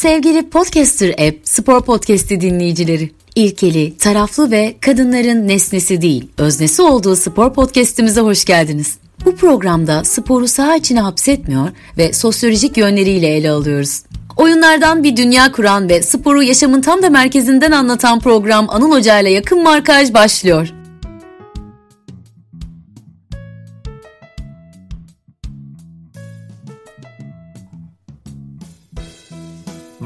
Sevgili 0.00 0.50
Podcaster 0.50 1.10
App 1.28 1.38
Spor 1.44 1.80
Podcast'i 1.80 2.40
dinleyicileri, 2.40 3.10
ilkeli, 3.34 3.96
taraflı 3.98 4.50
ve 4.50 4.74
kadınların 4.80 5.48
nesnesi 5.48 6.02
değil, 6.02 6.28
öznesi 6.38 6.82
olduğu 6.82 7.16
spor 7.16 7.54
podcast'imize 7.54 8.20
hoş 8.20 8.44
geldiniz. 8.44 8.98
Bu 9.24 9.36
programda 9.36 10.04
sporu 10.04 10.48
saha 10.48 10.76
içine 10.76 11.00
hapsetmiyor 11.00 11.68
ve 11.98 12.12
sosyolojik 12.12 12.76
yönleriyle 12.76 13.26
ele 13.26 13.50
alıyoruz. 13.50 14.02
Oyunlardan 14.36 15.04
bir 15.04 15.16
dünya 15.16 15.52
kuran 15.52 15.88
ve 15.88 16.02
sporu 16.02 16.42
yaşamın 16.42 16.80
tam 16.80 17.02
da 17.02 17.10
merkezinden 17.10 17.72
anlatan 17.72 18.20
program 18.20 18.70
Anıl 18.70 18.92
Hoca 18.92 19.20
ile 19.20 19.30
yakın 19.30 19.62
markaj 19.62 20.14
başlıyor. 20.14 20.72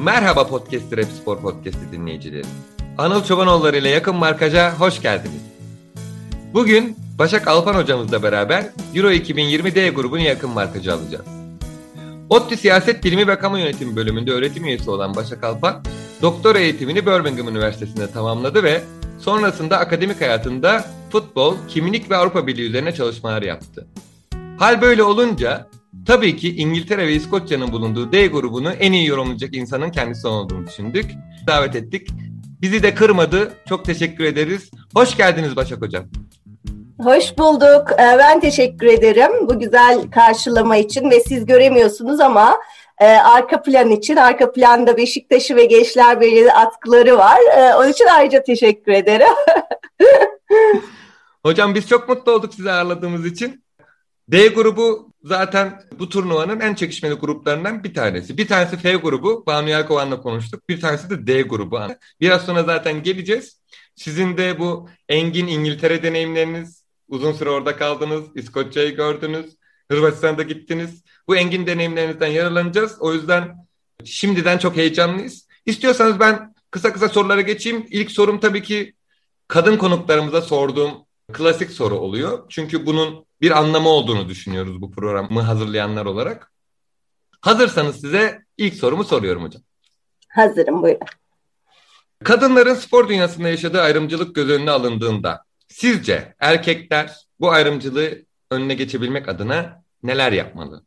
Merhaba 0.05 0.47
Podcaster 0.47 0.99
Rap 0.99 1.09
Spor 1.21 1.41
Podcast'i 1.41 1.93
dinleyicileri. 1.93 2.47
Anıl 2.99 3.25
Çobanoğulları 3.25 3.77
ile 3.77 3.89
yakın 3.89 4.17
markaja 4.17 4.75
hoş 4.79 5.03
geldiniz. 5.03 5.43
Bugün 6.55 6.97
Başak 7.19 7.49
Alpan 7.49 7.75
hocamızla 7.75 8.23
beraber 8.23 8.67
Euro 8.95 9.11
2020 9.11 9.75
D 9.75 9.89
grubunu 9.89 10.21
yakın 10.21 10.51
markacı 10.51 10.95
alacağız. 10.95 11.25
ODTÜ 12.31 12.57
Siyaset 12.57 13.05
Bilimi 13.05 13.27
ve 13.27 13.39
Kamu 13.39 13.59
Yönetimi 13.59 13.97
bölümünde 13.97 14.33
öğretim 14.33 14.65
üyesi 14.65 14.91
olan 14.91 15.17
Başak 15.17 15.45
Alpan, 15.45 15.85
doktora 16.23 16.59
eğitimini 16.59 17.07
Birmingham 17.07 17.49
Üniversitesi'nde 17.49 18.11
tamamladı 18.11 18.63
ve 18.63 18.83
sonrasında 19.21 19.79
akademik 19.79 20.21
hayatında 20.21 20.85
futbol, 21.13 21.57
kimlik 21.69 22.11
ve 22.11 22.17
Avrupa 22.17 22.47
Birliği 22.47 22.69
üzerine 22.69 22.95
çalışmalar 22.95 23.43
yaptı. 23.43 23.87
Hal 24.59 24.83
böyle 24.83 25.03
olunca 25.03 25.67
Tabii 26.07 26.37
ki 26.37 26.57
İngiltere 26.57 27.07
ve 27.07 27.13
İskoçya'nın 27.13 27.73
bulunduğu 27.73 28.13
D 28.13 28.27
grubunu 28.27 28.71
en 28.71 28.93
iyi 28.93 29.07
yorumlayacak 29.07 29.55
insanın 29.55 29.91
kendisi 29.91 30.27
olduğunu 30.27 30.67
düşündük. 30.67 31.11
Davet 31.47 31.77
ettik. 31.77 32.09
Bizi 32.63 32.83
de 32.83 32.95
kırmadı. 32.95 33.53
Çok 33.69 33.85
teşekkür 33.85 34.25
ederiz. 34.25 34.71
Hoş 34.95 35.17
geldiniz 35.17 35.57
Başak 35.57 35.83
Hocam. 35.83 36.05
Hoş 37.03 37.39
bulduk. 37.39 37.93
Ee, 37.93 38.19
ben 38.19 38.41
teşekkür 38.41 38.87
ederim 38.87 39.49
bu 39.49 39.59
güzel 39.59 40.11
karşılama 40.11 40.77
için 40.77 41.11
ve 41.11 41.21
siz 41.21 41.47
göremiyorsunuz 41.47 42.21
ama 42.21 42.61
e, 43.01 43.07
arka 43.07 43.63
plan 43.63 43.91
için, 43.91 44.17
arka 44.17 44.53
planda 44.53 44.97
Beşiktaş'ı 44.97 45.57
ve 45.57 45.65
Gençler 45.65 46.21
Birliği 46.21 46.53
atkıları 46.53 47.19
var. 47.19 47.39
E, 47.57 47.75
onun 47.75 47.89
için 47.89 48.07
ayrıca 48.07 48.43
teşekkür 48.43 48.93
ederim. 48.93 49.35
Hocam 51.43 51.75
biz 51.75 51.89
çok 51.89 52.09
mutlu 52.09 52.33
olduk 52.33 52.55
sizi 52.55 52.71
ağırladığımız 52.71 53.27
için. 53.27 53.65
D 54.29 54.49
grubu 54.49 55.14
zaten 55.25 55.83
bu 55.99 56.09
turnuvanın 56.09 56.61
en 56.61 56.75
çekişmeli 56.75 57.15
gruplarından 57.15 57.85
bir 57.85 57.95
tanesi. 57.95 58.39
Bir 58.39 58.49
tanesi 58.49 58.77
F 58.77 58.95
grubu. 58.95 59.47
Banu 59.47 59.69
Yelkovan'la 59.69 60.21
konuştuk. 60.21 60.69
Bir 60.69 60.81
tanesi 60.81 61.11
de 61.11 61.27
D 61.27 61.43
grubu. 61.43 61.81
Biraz 62.21 62.45
sonra 62.45 62.63
zaten 62.63 63.03
geleceğiz. 63.03 63.61
Sizin 63.97 64.37
de 64.37 64.59
bu 64.59 64.89
engin 65.09 65.47
İngiltere 65.47 66.03
deneyimleriniz, 66.03 66.85
uzun 67.09 67.33
süre 67.33 67.51
orada 67.51 67.77
kaldınız, 67.77 68.25
İskoçya'yı 68.35 68.97
gördünüz, 68.97 69.57
Hırvatistan'da 69.91 70.43
gittiniz. 70.43 71.03
Bu 71.29 71.37
engin 71.37 71.67
deneyimlerinizden 71.67 72.27
yararlanacağız. 72.27 72.97
O 73.01 73.15
yüzden 73.15 73.57
şimdiden 74.05 74.59
çok 74.59 74.77
heyecanlıyız. 74.77 75.49
İstiyorsanız 75.67 76.21
ben 76.21 76.55
kısa 76.71 76.93
kısa 76.93 77.09
sorulara 77.09 77.41
geçeyim. 77.41 77.87
İlk 77.91 78.11
sorum 78.11 78.41
tabii 78.41 78.63
ki 78.63 78.95
kadın 79.49 79.77
konuklarımıza 79.77 80.43
sorduğum 80.43 80.91
klasik 81.33 81.71
soru 81.71 81.95
oluyor. 81.95 82.43
Çünkü 82.49 82.87
bunun 82.87 83.25
bir 83.45 83.59
anlamı 83.59 83.89
olduğunu 83.89 84.29
düşünüyoruz 84.29 84.81
bu 84.81 84.91
programı 84.91 85.41
hazırlayanlar 85.41 86.07
olarak. 86.07 86.53
Hazırsanız 87.41 88.01
size 88.01 88.43
ilk 88.57 88.75
sorumu 88.75 89.05
soruyorum 89.05 89.43
hocam. 89.43 89.63
Hazırım 90.29 90.83
buyurun. 90.83 91.01
Kadınların 92.25 92.75
spor 92.75 93.09
dünyasında 93.09 93.49
yaşadığı 93.49 93.81
ayrımcılık 93.81 94.35
göz 94.35 94.51
önüne 94.51 94.71
alındığında 94.71 95.45
sizce 95.69 96.35
erkekler 96.41 97.13
bu 97.41 97.51
ayrımcılığı 97.51 98.23
önüne 98.51 98.75
geçebilmek 98.75 99.29
adına 99.29 99.83
neler 100.03 100.33
yapmalı? 100.33 100.85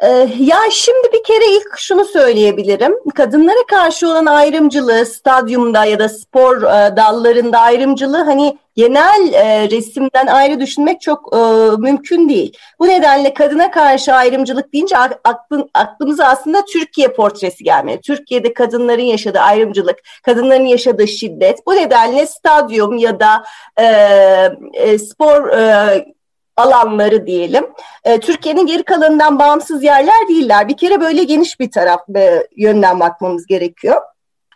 Ee, 0.00 0.28
ya 0.38 0.58
şimdi 0.70 1.08
bir 1.12 1.22
kere 1.22 1.46
ilk 1.56 1.78
şunu 1.78 2.04
söyleyebilirim. 2.04 2.94
Kadınlara 3.14 3.66
karşı 3.70 4.08
olan 4.08 4.26
ayrımcılığı 4.26 5.06
stadyumda 5.06 5.84
ya 5.84 5.98
da 5.98 6.08
spor 6.08 6.62
e, 6.62 6.96
dallarında 6.96 7.58
ayrımcılığı 7.58 8.22
hani 8.22 8.58
genel 8.76 9.32
e, 9.32 9.70
resimden 9.70 10.26
ayrı 10.26 10.60
düşünmek 10.60 11.00
çok 11.00 11.36
e, 11.36 11.38
mümkün 11.78 12.28
değil. 12.28 12.56
Bu 12.78 12.88
nedenle 12.88 13.34
kadına 13.34 13.70
karşı 13.70 14.12
ayrımcılık 14.12 14.72
deyince 14.72 14.96
aklın, 15.24 15.70
aklımıza 15.74 16.24
aslında 16.24 16.64
Türkiye 16.64 17.08
portresi 17.08 17.64
gelmeli. 17.64 18.00
Türkiye'de 18.00 18.54
kadınların 18.54 19.02
yaşadığı 19.02 19.40
ayrımcılık, 19.40 19.98
kadınların 20.22 20.66
yaşadığı 20.66 21.08
şiddet. 21.08 21.66
Bu 21.66 21.76
nedenle 21.76 22.26
stadyum 22.26 22.96
ya 22.96 23.20
da 23.20 23.44
spor 24.98 25.48
alanları 26.56 27.26
diyelim. 27.26 27.66
E, 28.04 28.20
Türkiye'nin 28.20 28.66
geri 28.66 28.82
kalanından 28.82 29.38
bağımsız 29.38 29.82
yerler 29.82 30.28
değiller. 30.28 30.68
Bir 30.68 30.76
kere 30.76 31.00
böyle 31.00 31.24
geniş 31.24 31.60
bir 31.60 31.70
taraf 31.70 32.00
e, 32.16 32.46
yönden 32.56 33.00
bakmamız 33.00 33.46
gerekiyor. 33.46 34.02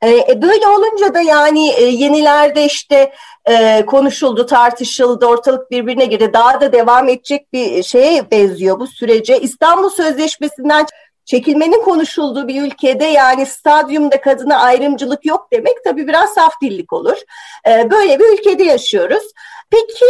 E, 0.02 0.10
e 0.10 0.42
böyle 0.42 0.66
olunca 0.66 1.14
da 1.14 1.20
yani 1.20 1.70
e, 1.70 1.84
yenilerde 1.84 2.64
işte 2.64 3.12
e, 3.48 3.86
konuşuldu, 3.86 4.46
tartışıldı, 4.46 5.26
ortalık 5.26 5.70
birbirine 5.70 6.04
girdi. 6.04 6.30
Daha 6.32 6.60
da 6.60 6.72
devam 6.72 7.08
edecek 7.08 7.52
bir 7.52 7.82
şeye 7.82 8.30
benziyor 8.30 8.80
bu 8.80 8.86
sürece. 8.86 9.40
İstanbul 9.40 9.90
Sözleşmesi'nden 9.90 10.86
çekilmenin 11.24 11.82
konuşulduğu 11.82 12.48
bir 12.48 12.62
ülkede 12.62 13.04
yani 13.04 13.46
stadyumda 13.46 14.20
kadına 14.20 14.58
ayrımcılık 14.58 15.26
yok 15.26 15.48
demek 15.52 15.84
tabii 15.84 16.08
biraz 16.08 16.34
saf 16.34 16.52
dillik 16.62 16.92
olur. 16.92 17.16
E, 17.68 17.90
böyle 17.90 18.18
bir 18.18 18.38
ülkede 18.38 18.64
yaşıyoruz. 18.64 19.24
Peki 19.70 20.06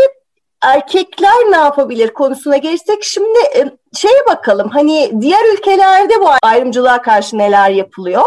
erkekler 0.62 1.50
ne 1.50 1.56
yapabilir 1.56 2.08
konusuna 2.08 2.56
gelirsek 2.56 3.04
şimdi 3.04 3.38
e, 3.38 3.64
şeye 3.96 4.26
bakalım 4.30 4.68
hani 4.68 5.12
diğer 5.20 5.54
ülkelerde 5.54 6.20
bu 6.20 6.28
ayrımcılığa 6.42 7.02
karşı 7.02 7.38
neler 7.38 7.70
yapılıyor? 7.70 8.22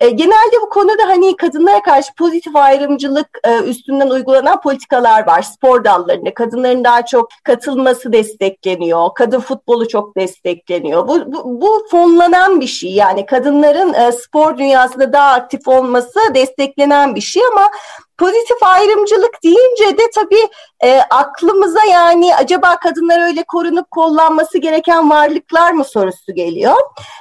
E, 0.00 0.10
genelde 0.10 0.56
bu 0.62 0.68
konuda 0.68 1.02
hani 1.06 1.36
kadınlara 1.36 1.82
karşı 1.82 2.14
pozitif 2.14 2.56
ayrımcılık 2.56 3.28
e, 3.44 3.58
üstünden 3.58 4.10
uygulanan 4.10 4.60
politikalar 4.60 5.26
var. 5.26 5.42
Spor 5.42 5.84
dallarında 5.84 6.34
kadınların 6.34 6.84
daha 6.84 7.06
çok 7.06 7.28
katılması 7.44 8.12
destekleniyor. 8.12 9.08
Kadın 9.14 9.40
futbolu 9.40 9.88
çok 9.88 10.16
destekleniyor. 10.16 11.08
Bu, 11.08 11.32
bu, 11.32 11.60
bu 11.60 11.86
fonlanan 11.90 12.60
bir 12.60 12.66
şey 12.66 12.92
yani 12.92 13.26
kadınların 13.26 13.94
e, 13.94 14.12
spor 14.12 14.58
dünyasında 14.58 15.12
daha 15.12 15.32
aktif 15.32 15.68
olması 15.68 16.20
desteklenen 16.34 17.14
bir 17.14 17.20
şey 17.20 17.42
ama 17.52 17.70
pozitif 18.18 18.62
ayrımcılık 18.62 19.42
deyince 19.44 19.98
de 19.98 20.02
tabii 20.14 20.48
e, 20.84 21.00
aklımıza 21.10 21.84
yani 21.84 22.36
acaba 22.36 22.76
kadınlar 22.76 23.26
öyle 23.26 23.42
korunup 23.42 23.90
kollanması 23.90 24.58
gereken 24.58 25.10
varlıklar 25.14 25.72
mı 25.72 25.84
sorusu 25.84 26.34
geliyor. 26.34 26.76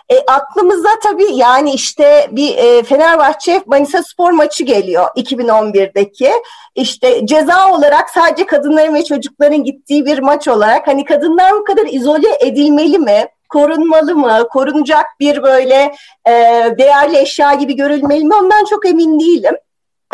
E, 0.10 0.20
aklımıza 0.20 0.90
tabii 1.04 1.36
yani 1.36 1.74
işte 1.74 2.28
bir 2.32 2.58
e, 2.58 2.84
Fenerbahçe 2.84 3.62
Manisa 3.66 4.04
Spor 4.04 4.32
maçı 4.32 4.64
geliyor 4.64 5.08
2011'deki. 5.16 6.32
İşte 6.76 7.26
ceza 7.26 7.72
olarak 7.72 8.10
sadece 8.10 8.46
kadınların 8.46 8.94
ve 8.94 9.04
çocukların 9.04 9.64
gittiği 9.64 10.06
bir 10.06 10.20
maç 10.20 10.48
olarak 10.48 10.88
hani 10.88 11.06
kadınlar 11.06 11.52
bu 11.54 11.64
kadar 11.64 11.86
izole 11.86 12.38
edilmeli 12.40 13.00
mi? 13.00 13.28
korunmalı 13.50 14.16
mı, 14.16 14.48
korunacak 14.52 15.06
bir 15.20 15.44
böyle 15.44 15.96
e, 16.28 16.32
değerli 16.78 17.18
eşya 17.18 17.54
gibi 17.54 17.76
görülmeli 17.76 18.26
mi 18.26 18.36
ondan 18.36 18.66
çok 18.66 18.86
emin 18.86 19.20
değilim. 19.20 19.56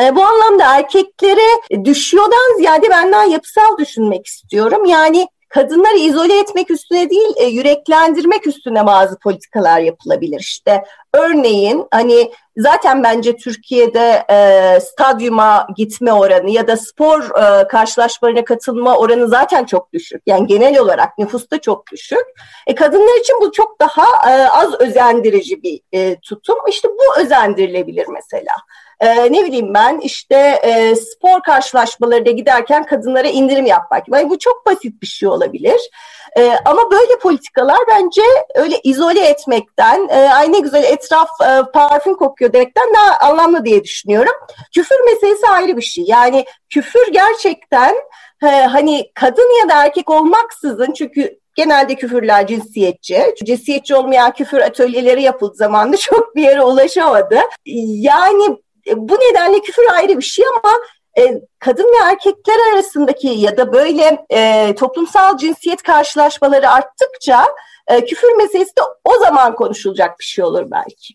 E, 0.02 0.16
bu 0.16 0.24
anlamda 0.24 0.76
erkeklere 0.76 1.86
düşüyordan 1.86 2.58
ziyade 2.58 2.90
benden 2.90 3.24
yapısal 3.24 3.78
düşünmek 3.78 4.26
istiyorum. 4.28 4.86
Yani 4.86 5.28
kadınları 5.50 5.98
izole 5.98 6.40
etmek 6.40 6.72
üstüne 6.72 7.10
değil, 7.10 7.34
e, 7.38 7.46
yüreklendirmek 7.46 8.48
üstüne 8.48 8.86
bazı 8.86 9.20
politikalar 9.20 9.80
yapılabilir. 9.80 10.40
İşte 10.40 10.84
örneğin 11.14 11.88
hani 11.92 12.32
zaten 12.58 13.04
bence 13.04 13.36
Türkiye'de 13.36 14.26
e, 14.30 14.80
stadyuma 14.80 15.68
gitme 15.76 16.14
oranı 16.14 16.50
ya 16.50 16.68
da 16.68 16.78
spor 16.78 17.22
e, 17.22 17.68
karşılaşmalarına 17.68 18.44
katılma 18.46 18.98
oranı 18.98 19.28
zaten 19.28 19.66
çok 19.66 19.94
düşük. 19.94 20.22
Yani 20.26 20.48
genel 20.48 20.80
olarak 20.80 21.18
nüfusta 21.18 21.62
çok 21.62 21.92
düşük. 21.92 22.26
E, 22.68 22.76
kadınlar 22.76 23.20
için 23.20 23.36
bu 23.42 23.52
çok 23.52 23.80
daha 23.80 24.32
e, 24.32 24.48
az 24.50 24.74
özendirici 24.82 25.64
bir 25.64 25.82
e, 25.92 26.16
tutum. 26.20 26.58
İşte 26.70 26.88
bu 26.88 27.22
özendirilebilir 27.22 28.08
mesela 28.08 28.54
e, 29.00 29.32
ne 29.32 29.46
bileyim 29.46 29.74
ben 29.74 30.00
işte 30.00 30.36
e, 30.64 30.96
spor 30.96 31.42
karşılaşmalarına 31.42 32.32
giderken 32.32 32.86
kadınlara 32.86 33.28
indirim 33.28 33.66
yapmak. 33.66 34.04
Yani 34.08 34.30
bu 34.30 34.40
çok 34.40 34.66
basit 34.66 35.02
bir 35.02 35.08
şey 35.08 35.30
olabilir. 35.30 35.90
E, 36.38 36.52
ama 36.66 36.92
böyle 36.92 37.20
politikalar 37.20 37.78
bence 37.88 38.22
öyle 38.56 38.80
izole 38.84 39.26
etmekten, 39.26 40.08
e, 40.10 40.16
ay 40.16 40.52
ne 40.52 40.60
güzel 40.60 40.84
etraf 40.84 41.30
e, 41.42 41.72
parfüm 41.74 42.14
kokuyor 42.14 42.54
demekten 42.54 42.94
daha 42.94 43.30
anlamlı 43.30 43.66
diye 43.66 43.84
düşünüyorum. 43.84 44.34
Küfür 44.74 45.06
meselesi 45.06 45.48
ayrı 45.48 45.78
bir 45.78 45.82
şey. 45.82 46.04
Yani 46.08 46.46
küfür 46.70 47.12
gerçekten 47.12 47.96
e, 48.44 48.48
hani 48.48 49.12
kadın 49.14 49.62
ya 49.62 49.70
da 49.70 49.84
erkek 49.84 50.10
olmaksızın 50.10 50.94
çünkü 50.94 51.40
Genelde 51.60 51.96
küfürler 51.96 52.48
cinsiyetçi. 52.48 53.36
Cinsiyetçi 53.46 53.96
olmayan 53.96 54.34
küfür 54.34 54.58
atölyeleri 54.58 55.22
yapıldı 55.24 55.56
zamanında 55.56 55.98
çok 56.12 56.36
bir 56.36 56.44
yere 56.44 56.64
ulaşamadı. 56.64 57.40
Yani 57.66 58.58
bu 58.96 59.16
nedenle 59.16 59.60
küfür 59.62 59.86
ayrı 59.94 60.18
bir 60.18 60.24
şey 60.24 60.46
ama 60.46 60.74
e, 61.18 61.42
kadın 61.60 61.84
ve 61.84 62.10
erkekler 62.10 62.74
arasındaki 62.74 63.28
ya 63.28 63.58
da 63.58 63.74
böyle 63.74 64.26
e, 64.30 64.76
toplumsal 64.76 65.38
cinsiyet 65.38 65.84
karşılaşmaları 65.84 66.70
arttıkça 66.70 67.46
e, 67.88 68.06
küfür 68.06 68.38
meselesi 68.38 68.76
de 68.76 68.82
o 69.04 69.14
zaman 69.20 69.56
konuşulacak 69.56 70.20
bir 70.20 70.24
şey 70.24 70.46
olur 70.46 70.72
belki. 70.72 71.14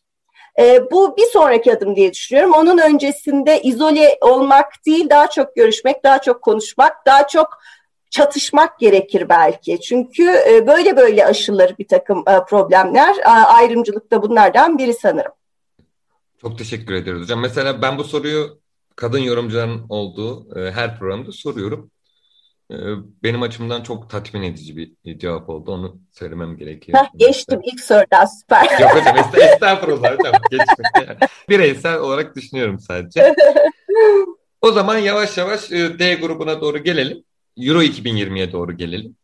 E, 0.59 0.91
bu 0.91 1.17
bir 1.17 1.27
sonraki 1.27 1.73
adım 1.73 1.97
diye 1.97 2.13
düşünüyorum. 2.13 2.53
Onun 2.55 2.79
öncesinde 2.79 3.63
izole 3.63 4.19
olmak 4.21 4.73
değil, 4.87 5.11
daha 5.11 5.31
çok 5.31 5.57
görüşmek, 5.57 6.05
daha 6.05 6.21
çok 6.21 6.43
konuşmak, 6.43 7.07
daha 7.07 7.27
çok 7.27 7.49
çatışmak 8.11 8.79
gerekir 8.79 9.29
belki. 9.29 9.81
Çünkü 9.81 10.31
e, 10.49 10.67
böyle 10.67 10.97
böyle 10.97 11.27
aşılır 11.27 11.75
bir 11.79 11.89
takım 11.89 12.25
e, 12.29 12.45
problemler. 12.45 13.17
E, 13.17 13.29
ayrımcılık 13.29 14.11
da 14.11 14.23
bunlardan 14.23 14.79
biri 14.79 14.95
sanırım. 14.95 15.33
Çok 16.44 16.58
teşekkür 16.58 16.94
ederiz 16.94 17.23
hocam. 17.23 17.41
Mesela 17.41 17.82
ben 17.82 17.99
bu 17.99 18.05
soruyu 18.05 18.61
kadın 18.96 19.19
yorumcuların 19.19 19.87
olduğu 19.88 20.58
e, 20.61 20.73
her 20.73 20.99
programda 20.99 21.32
soruyorum. 21.32 21.91
E, 22.70 22.76
benim 23.23 23.43
açımdan 23.43 23.82
çok 23.82 24.11
tatmin 24.11 24.43
edici 24.43 24.76
bir 24.76 25.19
cevap 25.19 25.49
oldu. 25.49 25.73
Onu 25.73 26.00
söylemem 26.12 26.56
gerekiyor. 26.56 26.99
Heh, 26.99 27.08
geçtim 27.17 27.61
ilk 27.64 27.81
sorudan 27.81 28.25
süper. 28.25 28.81
Yok 28.81 28.94
hocam 28.94 29.17
est 29.35 29.38
estağfurullah 29.38 30.19
hocam. 30.19 30.35
Geçme. 30.50 31.19
Bireysel 31.49 31.99
olarak 31.99 32.37
düşünüyorum 32.37 32.79
sadece. 32.79 33.35
O 34.62 34.73
zaman 34.73 34.99
yavaş 34.99 35.38
yavaş 35.38 35.73
e, 35.73 35.99
D 35.99 36.14
grubuna 36.14 36.61
doğru 36.61 36.79
gelelim. 36.79 37.25
Euro 37.56 37.82
2020'ye 37.82 38.52
doğru 38.52 38.76
gelelim. 38.76 39.17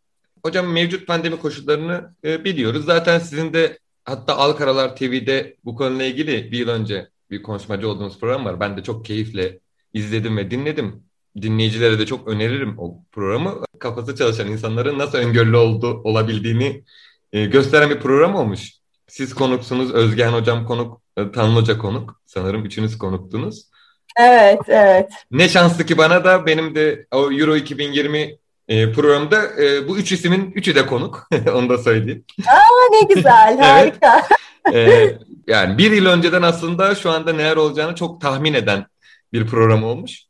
Hocam 0.45 0.73
mevcut 0.73 1.07
pandemi 1.07 1.41
koşullarını 1.41 2.15
e, 2.25 2.45
biliyoruz. 2.45 2.85
Zaten 2.85 3.19
sizin 3.19 3.53
de 3.53 3.79
hatta 4.05 4.37
Alkaralar 4.37 4.97
TV'de 4.97 5.57
bu 5.65 5.77
konuyla 5.77 6.05
ilgili 6.05 6.53
bir 6.53 6.59
yıl 6.59 6.69
önce 6.69 7.09
bir 7.31 7.43
konuşmacı 7.43 7.89
olduğunuz 7.89 8.21
program 8.21 8.45
var. 8.45 8.61
Ben 8.61 8.77
de 8.77 8.83
çok 8.83 9.05
keyifle 9.05 9.59
izledim 9.95 10.37
ve 10.37 10.51
dinledim. 10.51 11.05
Dinleyicilere 11.43 11.99
de 11.99 12.07
çok 12.07 12.29
öneririm 12.29 12.79
o 12.79 13.05
programı. 13.13 13.65
Kafası 13.79 14.17
çalışan 14.17 14.49
insanların 14.49 14.99
nasıl 14.99 15.19
öngörülü 15.19 15.57
oldu, 15.57 16.01
olabildiğini 16.05 16.85
e, 17.33 17.47
gösteren 17.47 17.91
bir 17.91 18.01
program 18.01 18.35
olmuş. 18.35 18.73
Siz 19.07 19.35
konuksunuz, 19.35 19.95
Özgen 19.95 20.33
Hocam 20.33 20.67
konuk, 20.67 21.03
e, 21.17 21.33
Tanrı 21.33 21.55
Hoca 21.55 21.79
konuk. 21.79 22.21
Sanırım 22.27 22.65
üçünüz 22.65 22.99
konuktunuz. 22.99 23.71
Evet, 24.19 24.61
evet. 24.69 25.11
Ne 25.31 25.49
şanslı 25.49 25.87
ki 25.87 25.99
bana 25.99 26.25
da 26.25 26.47
benim 26.47 26.75
de 26.75 27.07
o 27.13 27.33
Euro 27.33 27.57
2020 27.57 28.39
e, 28.71 28.93
programda 28.93 29.63
e, 29.63 29.89
bu 29.89 29.99
üç 29.99 30.13
ismin 30.13 30.53
üçü 30.55 30.75
de 30.75 30.87
konuk. 30.87 31.29
Onu 31.55 31.69
da 31.69 31.79
söyleyeyim. 31.79 32.25
Aa 32.47 32.91
ne 32.93 33.15
güzel, 33.15 33.59
harika. 33.61 34.29
e, 34.73 35.13
yani 35.47 35.79
bir 35.79 35.93
yıl 35.93 36.07
önceden 36.07 36.43
aslında 36.43 36.95
şu 36.95 37.11
anda 37.11 37.33
neler 37.33 37.57
olacağını 37.57 37.95
çok 37.95 38.21
tahmin 38.21 38.55
eden 38.55 38.87
bir 39.33 39.47
program 39.47 39.85
olmuş. 39.85 40.23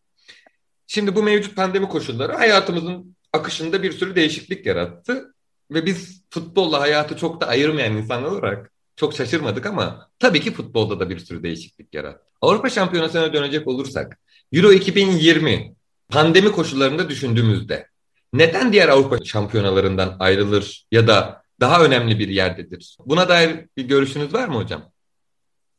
Şimdi 0.87 1.17
bu 1.17 1.23
mevcut 1.23 1.57
pandemi 1.57 1.89
koşulları 1.89 2.33
hayatımızın 2.33 3.17
akışında 3.33 3.83
bir 3.83 3.93
sürü 3.93 4.17
değişiklik 4.17 4.67
yarattı. 4.67 5.35
Ve 5.71 5.87
biz 5.87 6.23
futbolla 6.31 6.81
hayatı 6.81 7.17
çok 7.17 7.41
da 7.41 7.47
ayırmayan 7.47 7.97
insanlar 7.97 8.31
olarak 8.31 8.71
çok 8.97 9.15
şaşırmadık 9.15 9.67
ama 9.67 10.09
tabii 10.19 10.41
ki 10.41 10.53
futbolda 10.53 11.01
da 11.01 11.11
bir 11.11 11.19
sürü 11.19 11.43
değişiklik 11.43 11.95
yarattı. 11.95 12.25
Avrupa 12.41 12.71
Şampiyonası'na 12.71 13.33
dönecek 13.33 13.69
olursak 13.69 14.19
Euro 14.53 14.73
2020 14.73 15.75
pandemi 16.09 16.53
koşullarında 16.53 17.09
düşündüğümüzde 17.09 17.90
neden 18.33 18.73
diğer 18.73 18.89
Avrupa 18.89 19.25
şampiyonalarından 19.25 20.17
ayrılır 20.21 20.87
ya 20.93 21.09
da 21.09 21.43
daha 21.61 21.85
önemli 21.85 22.19
bir 22.19 22.29
yerdedir? 22.29 22.97
Buna 23.07 23.29
dair 23.29 23.67
bir 23.77 23.85
görüşünüz 23.85 24.35
var 24.35 24.49
mı 24.49 24.55
hocam? 24.55 24.83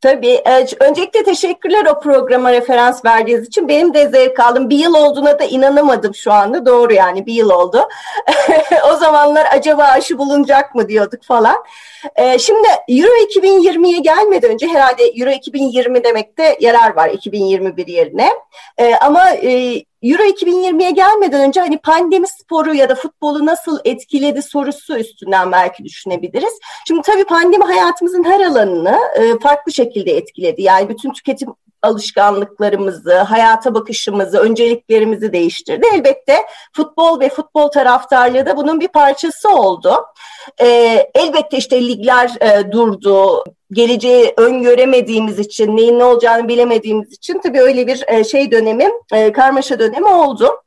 Tabii. 0.01 0.41
Öncelikle 0.79 1.23
teşekkürler 1.23 1.85
o 1.85 1.99
programa 1.99 2.51
referans 2.51 3.05
verdiğiniz 3.05 3.47
için. 3.47 3.67
Benim 3.67 3.93
de 3.93 4.09
zevk 4.09 4.39
aldım. 4.39 4.69
Bir 4.69 4.77
yıl 4.77 4.93
olduğuna 4.93 5.39
da 5.39 5.43
inanamadım 5.43 6.15
şu 6.15 6.31
anda. 6.31 6.65
Doğru 6.65 6.93
yani 6.93 7.25
bir 7.25 7.33
yıl 7.33 7.49
oldu. 7.49 7.87
o 8.91 8.95
zamanlar 8.95 9.47
acaba 9.51 9.83
aşı 9.83 10.17
bulunacak 10.17 10.75
mı 10.75 10.89
diyorduk 10.89 11.23
falan. 11.23 11.55
Şimdi 12.39 12.67
Euro 12.87 13.09
2020'ye 13.09 13.99
gelmeden 13.99 14.51
önce 14.51 14.67
herhalde 14.67 15.03
Euro 15.03 15.29
2020 15.29 16.03
demekte 16.03 16.57
yarar 16.59 16.95
var 16.95 17.09
2021 17.09 17.87
yerine. 17.87 18.29
Ama 19.01 19.29
Euro 20.03 20.23
2020'ye 20.23 20.91
gelmeden 20.91 21.41
önce 21.41 21.59
hani 21.59 21.77
pandemi 21.77 22.27
sporu 22.27 22.73
ya 22.73 22.89
da 22.89 22.95
futbolu 22.95 23.45
nasıl 23.45 23.79
etkiledi 23.85 24.41
sorusu 24.41 24.97
üstünden 24.97 25.51
belki 25.51 25.83
düşünebiliriz. 25.83 26.59
Şimdi 26.87 27.01
tabii 27.01 27.25
pandemi 27.25 27.63
hayatımızın 27.63 28.23
her 28.23 28.39
alanını 28.39 28.99
e, 29.15 29.39
farklı 29.39 29.71
şekilde 29.71 30.11
etkiledi. 30.17 30.61
Yani 30.61 30.89
bütün 30.89 31.13
tüketim 31.13 31.49
alışkanlıklarımızı, 31.81 33.17
hayata 33.17 33.73
bakışımızı, 33.73 34.37
önceliklerimizi 34.37 35.33
değiştirdi. 35.33 35.87
Elbette 35.95 36.37
futbol 36.73 37.19
ve 37.19 37.29
futbol 37.29 37.67
taraftarlığı 37.67 38.45
da 38.45 38.57
bunun 38.57 38.79
bir 38.79 38.87
parçası 38.87 39.49
oldu. 39.49 40.05
E, 40.61 40.67
elbette 41.15 41.57
işte 41.57 41.87
ligler 41.87 42.31
e, 42.41 42.71
durdu, 42.71 43.43
geleceği 43.71 44.33
öngöremediğimiz 44.37 45.39
için, 45.39 45.77
neyin 45.77 45.99
ne 45.99 46.03
olacağını 46.03 46.47
bilemediğimiz 46.47 47.13
için 47.13 47.39
tabii 47.43 47.61
öyle 47.61 47.87
bir 47.87 48.03
e, 48.07 48.23
şey 48.23 48.51
dönemi, 48.51 48.89
e, 49.13 49.31
karmaşa 49.31 49.79
dönemi 49.79 50.07
oldu. 50.07 50.63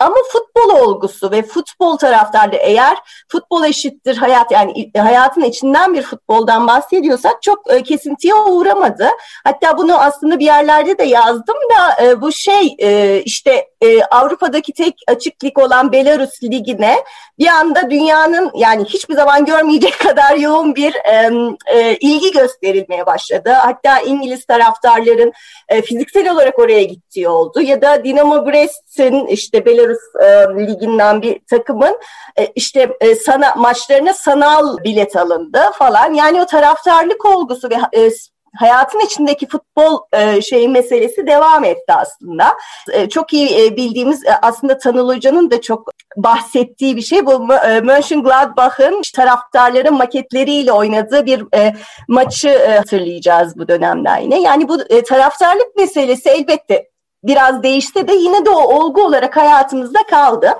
Ama 0.00 0.16
futbol 0.32 0.80
olgusu 0.80 1.30
ve 1.30 1.42
futbol 1.42 1.96
taraftarı 1.96 2.56
eğer 2.56 2.98
futbol 3.28 3.64
eşittir 3.64 4.16
hayat 4.16 4.50
yani 4.50 4.90
hayatın 4.98 5.42
içinden 5.42 5.94
bir 5.94 6.02
futboldan 6.02 6.66
bahsediyorsak 6.66 7.42
çok 7.42 7.72
e, 7.72 7.82
kesintiye 7.82 8.34
uğramadı. 8.34 9.08
Hatta 9.44 9.78
bunu 9.78 10.00
aslında 10.00 10.38
bir 10.38 10.44
yerlerde 10.44 10.98
de 10.98 11.04
yazdım 11.04 11.56
da 11.70 12.04
e, 12.04 12.20
bu 12.20 12.32
şey 12.32 12.76
e, 12.78 13.22
işte 13.24 13.66
e, 13.80 14.02
Avrupa'daki 14.02 14.72
tek 14.72 14.94
açık 15.08 15.44
lig 15.44 15.58
olan 15.58 15.92
Belarus 15.92 16.42
Ligi'ne 16.42 16.96
bir 17.38 17.46
anda 17.46 17.90
dünyanın 17.90 18.50
yani 18.54 18.84
hiçbir 18.84 19.14
zaman 19.14 19.44
görmeyecek 19.44 19.98
kadar 19.98 20.36
yoğun 20.36 20.74
bir 20.74 20.94
e, 20.94 21.30
e, 21.66 21.96
ilgi 21.96 22.30
gösterilmeye 22.30 23.06
başladı. 23.06 23.50
Hatta 23.50 24.00
İngiliz 24.00 24.44
taraftarların 24.44 25.32
e, 25.68 25.82
fiziksel 25.82 26.32
olarak 26.32 26.58
oraya 26.58 26.82
gittiği 26.82 27.28
oldu 27.28 27.60
ya 27.60 27.82
da 27.82 28.04
Dinamo 28.04 28.46
Brest'in 28.46 29.26
işte 29.26 29.66
Belarus 29.66 29.89
e, 30.22 30.26
liginden 30.66 31.22
bir 31.22 31.40
takımın 31.50 31.98
e, 32.38 32.46
işte 32.46 32.96
e, 33.00 33.14
sana 33.14 33.54
maçlarına 33.56 34.14
sanal 34.14 34.78
bilet 34.84 35.16
alındı 35.16 35.60
falan. 35.74 36.14
Yani 36.14 36.42
o 36.42 36.46
taraftarlık 36.46 37.24
olgusu 37.24 37.70
ve 37.70 38.00
e, 38.00 38.10
hayatın 38.56 39.00
içindeki 39.00 39.48
futbol 39.48 39.98
e, 40.12 40.42
şey 40.42 40.68
meselesi 40.68 41.26
devam 41.26 41.64
etti 41.64 41.92
aslında. 41.92 42.56
E, 42.92 43.08
çok 43.08 43.32
iyi 43.32 43.64
e, 43.66 43.76
bildiğimiz 43.76 44.26
e, 44.26 44.36
aslında 44.42 44.78
Tanıl 44.78 45.16
Hoca'nın 45.16 45.50
da 45.50 45.60
çok 45.60 45.90
bahsettiği 46.16 46.96
bir 46.96 47.02
şey. 47.02 47.26
Bu 47.26 47.54
e, 47.54 47.80
Mönchengladbach'ın 47.80 49.02
taraftarların 49.16 49.94
maketleriyle 49.94 50.72
oynadığı 50.72 51.26
bir 51.26 51.44
e, 51.54 51.74
maçı 52.08 52.48
e, 52.48 52.76
hatırlayacağız 52.76 53.58
bu 53.58 53.68
dönemden 53.68 54.18
yine. 54.18 54.40
Yani 54.40 54.68
bu 54.68 54.82
e, 54.82 55.02
taraftarlık 55.02 55.76
meselesi 55.76 56.28
elbette 56.28 56.90
biraz 57.24 57.62
değişse 57.62 58.08
de 58.08 58.12
yine 58.12 58.44
de 58.44 58.50
o 58.50 58.78
olgu 58.78 59.04
olarak 59.04 59.36
hayatımızda 59.36 59.98
kaldı. 60.10 60.54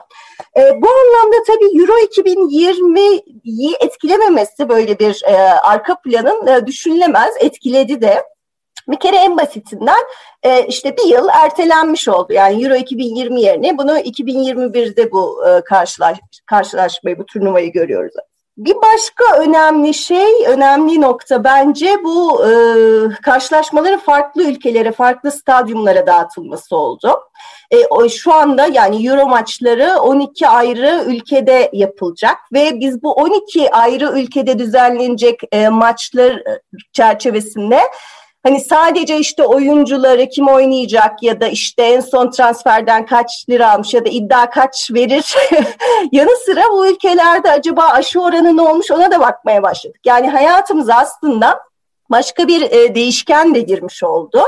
E, 0.57 0.61
bu 0.61 0.89
anlamda 0.89 1.37
tabii 1.47 1.81
Euro 1.81 1.93
2020'yi 1.93 3.77
etkilememesi 3.81 4.69
böyle 4.69 4.99
bir 4.99 5.23
e, 5.27 5.37
arka 5.53 6.01
planın 6.01 6.47
e, 6.47 6.67
düşünülemez, 6.67 7.35
etkiledi 7.41 8.03
de. 8.03 8.25
Bir 8.89 9.01
kere 9.01 9.17
en 9.17 9.37
basitinden 9.37 10.01
e, 10.43 10.67
işte 10.67 10.97
bir 10.97 11.09
yıl 11.09 11.29
ertelenmiş 11.29 12.09
oldu. 12.09 12.33
Yani 12.33 12.65
Euro 12.65 12.75
2020 12.75 13.41
yerine 13.41 13.79
bunu 13.79 13.99
2021'de 13.99 15.13
bu 15.13 15.45
e, 15.49 15.61
karşılaş, 15.61 16.19
karşılaşmayı, 16.47 17.19
bu 17.19 17.27
turnuvayı 17.27 17.73
görüyoruz. 17.73 18.15
Bir 18.61 18.75
başka 18.75 19.43
önemli 19.43 19.95
şey, 19.95 20.47
önemli 20.47 21.01
nokta 21.01 21.45
bence 21.45 21.97
bu 22.05 22.45
e, 22.47 22.53
karşılaşmaların 23.23 23.99
farklı 23.99 24.51
ülkelere, 24.51 24.93
farklı 24.93 25.31
stadyumlara 25.31 26.07
dağıtılması 26.07 26.77
oldu. 26.77 27.21
E, 27.71 28.09
şu 28.09 28.33
anda 28.33 28.67
yani 28.67 29.07
Euro 29.07 29.29
maçları 29.29 30.01
12 30.01 30.49
ayrı 30.49 31.05
ülkede 31.07 31.71
yapılacak 31.73 32.37
ve 32.53 32.81
biz 32.81 33.03
bu 33.03 33.13
12 33.13 33.71
ayrı 33.71 34.21
ülkede 34.21 34.59
düzenlenecek 34.59 35.41
e, 35.53 35.69
maçlar 35.69 36.43
çerçevesinde 36.93 37.81
Hani 38.43 38.61
sadece 38.61 39.19
işte 39.19 39.45
oyuncuları 39.45 40.29
kim 40.29 40.49
oynayacak 40.49 41.23
ya 41.23 41.41
da 41.41 41.49
işte 41.49 41.83
en 41.83 42.01
son 42.01 42.31
transferden 42.31 43.07
kaç 43.07 43.45
lira 43.51 43.73
almış 43.73 43.95
ya 43.95 44.05
da 44.05 44.09
iddia 44.09 44.51
kaç 44.51 44.91
verir 44.91 45.35
yanı 46.13 46.37
sıra 46.47 46.63
bu 46.73 46.87
ülkelerde 46.87 47.51
acaba 47.51 47.85
aşı 47.85 48.21
oranı 48.21 48.57
ne 48.57 48.63
olmuş 48.63 48.91
ona 48.91 49.11
da 49.11 49.21
bakmaya 49.21 49.63
başladık. 49.63 50.01
Yani 50.05 50.29
hayatımız 50.29 50.91
aslında 50.91 51.70
başka 52.11 52.49
bir 52.49 52.63
e, 52.63 52.95
değişken 52.95 53.55
de 53.55 53.61
girmiş 53.61 54.03
oldu. 54.03 54.43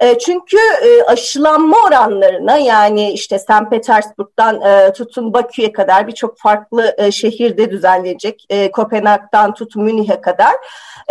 E, 0.00 0.18
çünkü 0.18 0.56
e, 0.82 1.02
aşılanma 1.02 1.76
oranlarına 1.86 2.56
yani 2.56 3.12
işte 3.12 3.38
St. 3.38 3.70
Petersburg'dan 3.70 4.60
e, 4.60 4.92
tutun 4.92 5.32
Bakü'ye 5.32 5.72
kadar 5.72 6.06
birçok 6.06 6.38
farklı 6.38 6.94
e, 6.98 7.12
şehirde 7.12 7.70
düzenlenecek. 7.70 8.46
E, 8.50 8.70
Kopenhag'dan 8.70 9.54
tutun 9.54 9.82
Münih'e 9.82 10.20
kadar. 10.20 10.54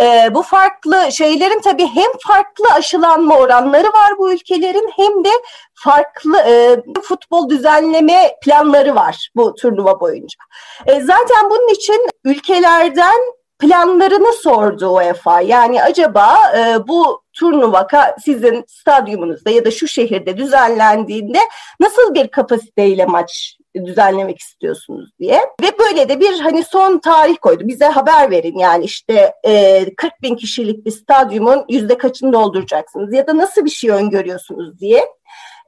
E, 0.00 0.34
bu 0.34 0.42
farklı 0.42 1.12
şeylerin 1.12 1.60
tabii 1.60 1.86
hem 1.86 2.10
farklı 2.26 2.64
aşılanma 2.74 3.36
oranları 3.36 3.86
var 3.86 4.18
bu 4.18 4.32
ülkelerin 4.32 4.90
hem 4.96 5.24
de 5.24 5.30
farklı 5.74 6.38
e, 6.38 6.76
futbol 7.02 7.48
düzenleme 7.48 8.36
planları 8.42 8.94
var 8.94 9.30
bu 9.36 9.54
turnuva 9.54 10.00
boyunca. 10.00 10.38
E, 10.86 11.00
zaten 11.00 11.50
bunun 11.50 11.68
için 11.68 12.08
ülkelerden 12.24 13.20
planlarını 13.60 14.32
sordu 14.32 14.88
UEFA. 14.88 15.40
Yani 15.40 15.82
acaba 15.82 16.36
e, 16.56 16.88
bu 16.88 17.22
turnuva 17.32 17.86
sizin 18.24 18.64
stadyumunuzda 18.68 19.50
ya 19.50 19.64
da 19.64 19.70
şu 19.70 19.88
şehirde 19.88 20.36
düzenlendiğinde 20.36 21.38
nasıl 21.80 22.14
bir 22.14 22.28
kapasiteyle 22.28 23.06
maç 23.06 23.56
düzenlemek 23.74 24.38
istiyorsunuz 24.38 25.10
diye. 25.18 25.40
Ve 25.62 25.78
böyle 25.78 26.08
de 26.08 26.20
bir 26.20 26.40
hani 26.40 26.64
son 26.64 26.98
tarih 26.98 27.36
koydu. 27.40 27.68
Bize 27.68 27.84
haber 27.84 28.30
verin 28.30 28.58
yani 28.58 28.84
işte 28.84 29.32
e, 29.46 29.94
40 29.94 30.22
bin 30.22 30.36
kişilik 30.36 30.86
bir 30.86 30.90
stadyumun 30.90 31.64
yüzde 31.68 31.98
kaçını 31.98 32.32
dolduracaksınız 32.32 33.14
ya 33.14 33.26
da 33.26 33.36
nasıl 33.36 33.64
bir 33.64 33.70
şey 33.70 33.90
öngörüyorsunuz 33.90 34.78
diye. 34.78 35.06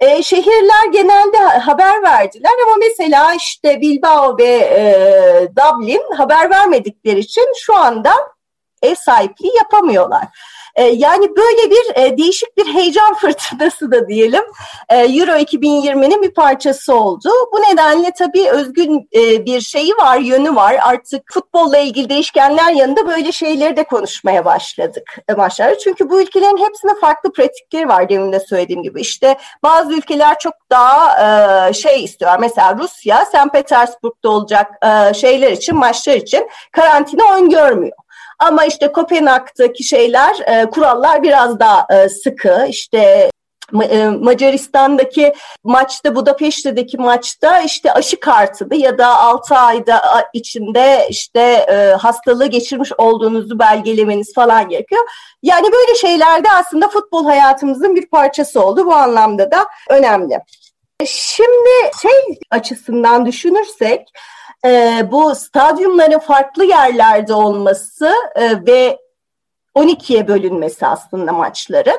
E, 0.03 0.23
şehirler 0.23 0.87
genelde 0.93 1.39
haber 1.39 2.03
verdiler 2.03 2.53
ama 2.67 2.77
mesela 2.77 3.35
işte 3.35 3.81
Bilbao 3.81 4.39
ve 4.39 4.45
e, 4.45 5.49
Dublin 5.57 6.03
haber 6.17 6.51
vermedikleri 6.51 7.19
için 7.19 7.53
şu 7.57 7.77
anda 7.77 8.13
ev 8.83 8.95
sahipliği 8.95 9.57
yapamıyorlar. 9.57 10.29
E, 10.75 10.85
yani 10.85 11.37
böyle 11.37 11.71
bir 11.71 12.03
e, 12.03 12.19
değişik 12.19 12.57
bir 12.57 12.75
heyecan 12.75 13.15
fırtınası 13.21 13.93
da 13.93 14.09
diyelim 14.09 14.43
e, 14.89 14.97
Euro 14.99 15.31
2020'nin 15.31 16.23
bir 16.23 16.35
parçası 16.35 16.95
oldu. 16.95 17.29
Bu 17.53 17.61
nedenle 17.61 18.13
tabii 18.19 18.51
özgün 18.51 19.09
e, 19.15 19.47
bir 19.47 19.61
şeyi 19.61 19.93
var, 19.93 20.19
yönü 20.19 20.55
var. 20.55 20.77
Artık 20.83 21.33
futbolla 21.33 21.79
ilgili 21.79 22.09
değişkenler 22.09 22.73
yanında 22.73 23.07
böyle 23.07 23.33
şeyleri 23.33 23.77
de 23.77 23.85
konuşmaya 23.85 24.45
başladık 24.45 25.19
e, 25.29 25.35
maçlarda. 25.35 25.79
Çünkü 25.79 26.11
bu 26.11 26.23
ülkelerin 26.23 26.65
hepsinde 26.67 26.93
farklı 27.01 27.33
pratikleri 27.33 27.89
var 27.89 28.09
demin 28.09 28.33
de 28.33 28.41
söylediğim 28.41 28.83
gibi. 28.83 29.01
İşte 29.01 29.39
bazı 29.63 29.93
ülkeler 29.93 30.39
çok 30.39 30.55
daha 30.71 31.69
e, 31.69 31.73
şey 31.73 32.05
istiyor. 32.05 32.33
Mesela 32.41 32.77
Rusya, 32.79 33.25
St. 33.25 33.53
Petersburg'da 33.53 34.31
olacak 34.31 34.71
e, 34.83 35.15
şeyler 35.15 35.53
için, 35.53 35.77
maçlar 35.77 36.15
için 36.15 36.49
karantina 36.73 37.35
öngörmüyor. 37.35 38.02
Ama 38.43 38.65
işte 38.65 38.93
Kopenhag'daki 38.93 39.85
şeyler, 39.85 40.37
e, 40.47 40.71
kurallar 40.71 41.23
biraz 41.23 41.59
daha 41.59 41.87
e, 41.91 42.09
sıkı. 42.09 42.67
İşte 42.69 43.31
e, 43.91 44.07
Macaristan'daki 44.09 45.35
maçta, 45.65 46.15
Budapeşte'deki 46.15 46.99
maçta 46.99 47.61
işte 47.61 47.93
aşı 47.93 48.21
kartıdı 48.21 48.75
ya 48.75 48.99
da 48.99 49.19
6 49.19 49.55
ayda 49.55 50.03
içinde 50.33 51.07
işte 51.11 51.41
e, 51.41 51.75
hastalığı 52.01 52.47
geçirmiş 52.47 52.93
olduğunuzu 52.99 53.59
belgelemeniz 53.59 54.35
falan 54.35 54.69
gerekiyor. 54.69 55.03
Yani 55.43 55.73
böyle 55.73 55.95
şeylerde 55.95 56.49
aslında 56.53 56.89
futbol 56.89 57.25
hayatımızın 57.25 57.97
bir 57.97 58.07
parçası 58.07 58.65
oldu. 58.65 58.87
Bu 58.87 58.95
anlamda 58.95 59.51
da 59.51 59.67
önemli. 59.89 60.39
Şimdi 61.07 61.91
şey 62.03 62.39
açısından 62.51 63.27
düşünürsek 63.27 64.09
e, 64.67 65.03
bu 65.13 65.35
stadyumların 65.35 66.19
farklı 66.19 66.65
yerlerde 66.65 67.35
olması 67.35 68.13
e, 68.37 68.67
ve 68.67 68.99
12'ye 69.75 70.29
bölünmesi 70.29 70.87
aslında 70.87 71.33
maçların 71.33 71.99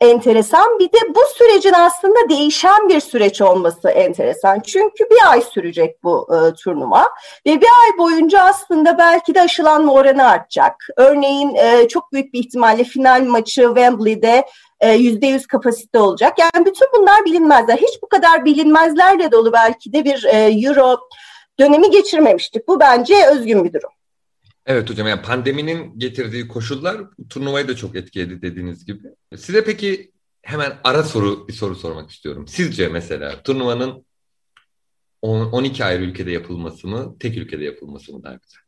enteresan. 0.00 0.78
Bir 0.78 0.92
de 0.92 0.98
bu 1.14 1.20
sürecin 1.34 1.72
aslında 1.72 2.28
değişen 2.28 2.88
bir 2.88 3.00
süreç 3.00 3.40
olması 3.40 3.88
enteresan. 3.88 4.60
Çünkü 4.60 5.04
bir 5.10 5.30
ay 5.30 5.42
sürecek 5.42 6.04
bu 6.04 6.28
e, 6.34 6.54
turnuva 6.54 7.02
ve 7.46 7.60
bir 7.60 7.68
ay 7.84 7.98
boyunca 7.98 8.40
aslında 8.40 8.98
belki 8.98 9.34
de 9.34 9.40
aşılanma 9.40 9.92
oranı 9.92 10.28
artacak. 10.28 10.74
Örneğin 10.96 11.54
e, 11.54 11.88
çok 11.88 12.12
büyük 12.12 12.32
bir 12.32 12.38
ihtimalle 12.38 12.84
final 12.84 13.22
maçı 13.24 13.62
Wembley'de 13.62 14.46
e, 14.80 14.92
yüzde 14.92 15.26
yüz 15.26 15.46
kapasite 15.46 15.98
olacak. 15.98 16.38
Yani 16.38 16.66
bütün 16.66 16.88
bunlar 16.98 17.24
bilinmezler. 17.24 17.76
Hiç 17.76 18.02
bu 18.02 18.08
kadar 18.08 18.44
bilinmezlerle 18.44 19.32
dolu 19.32 19.52
belki 19.52 19.92
de 19.92 20.04
bir 20.04 20.24
e, 20.24 20.66
Euro 20.66 20.96
dönemi 21.60 21.90
geçirmemiştik. 21.90 22.68
Bu 22.68 22.80
bence 22.80 23.14
özgün 23.32 23.64
bir 23.64 23.72
durum. 23.72 23.90
Evet 24.66 24.90
hocam 24.90 25.08
yani 25.08 25.22
pandeminin 25.22 25.98
getirdiği 25.98 26.48
koşullar 26.48 26.96
turnuvayı 27.30 27.68
da 27.68 27.76
çok 27.76 27.96
etkiledi 27.96 28.42
dediğiniz 28.42 28.84
gibi. 28.86 29.08
Size 29.36 29.64
peki 29.64 30.12
hemen 30.42 30.78
ara 30.84 31.02
soru 31.02 31.48
bir 31.48 31.52
soru 31.52 31.74
sormak 31.74 32.10
istiyorum. 32.10 32.48
Sizce 32.48 32.88
mesela 32.88 33.42
turnuvanın 33.42 34.06
12 35.22 35.84
ayrı 35.84 36.02
ülkede 36.02 36.30
yapılması 36.30 36.88
mı, 36.88 37.16
tek 37.20 37.36
ülkede 37.36 37.64
yapılması 37.64 38.12
mı 38.12 38.22
daha 38.22 38.34
güzel? 38.34 38.65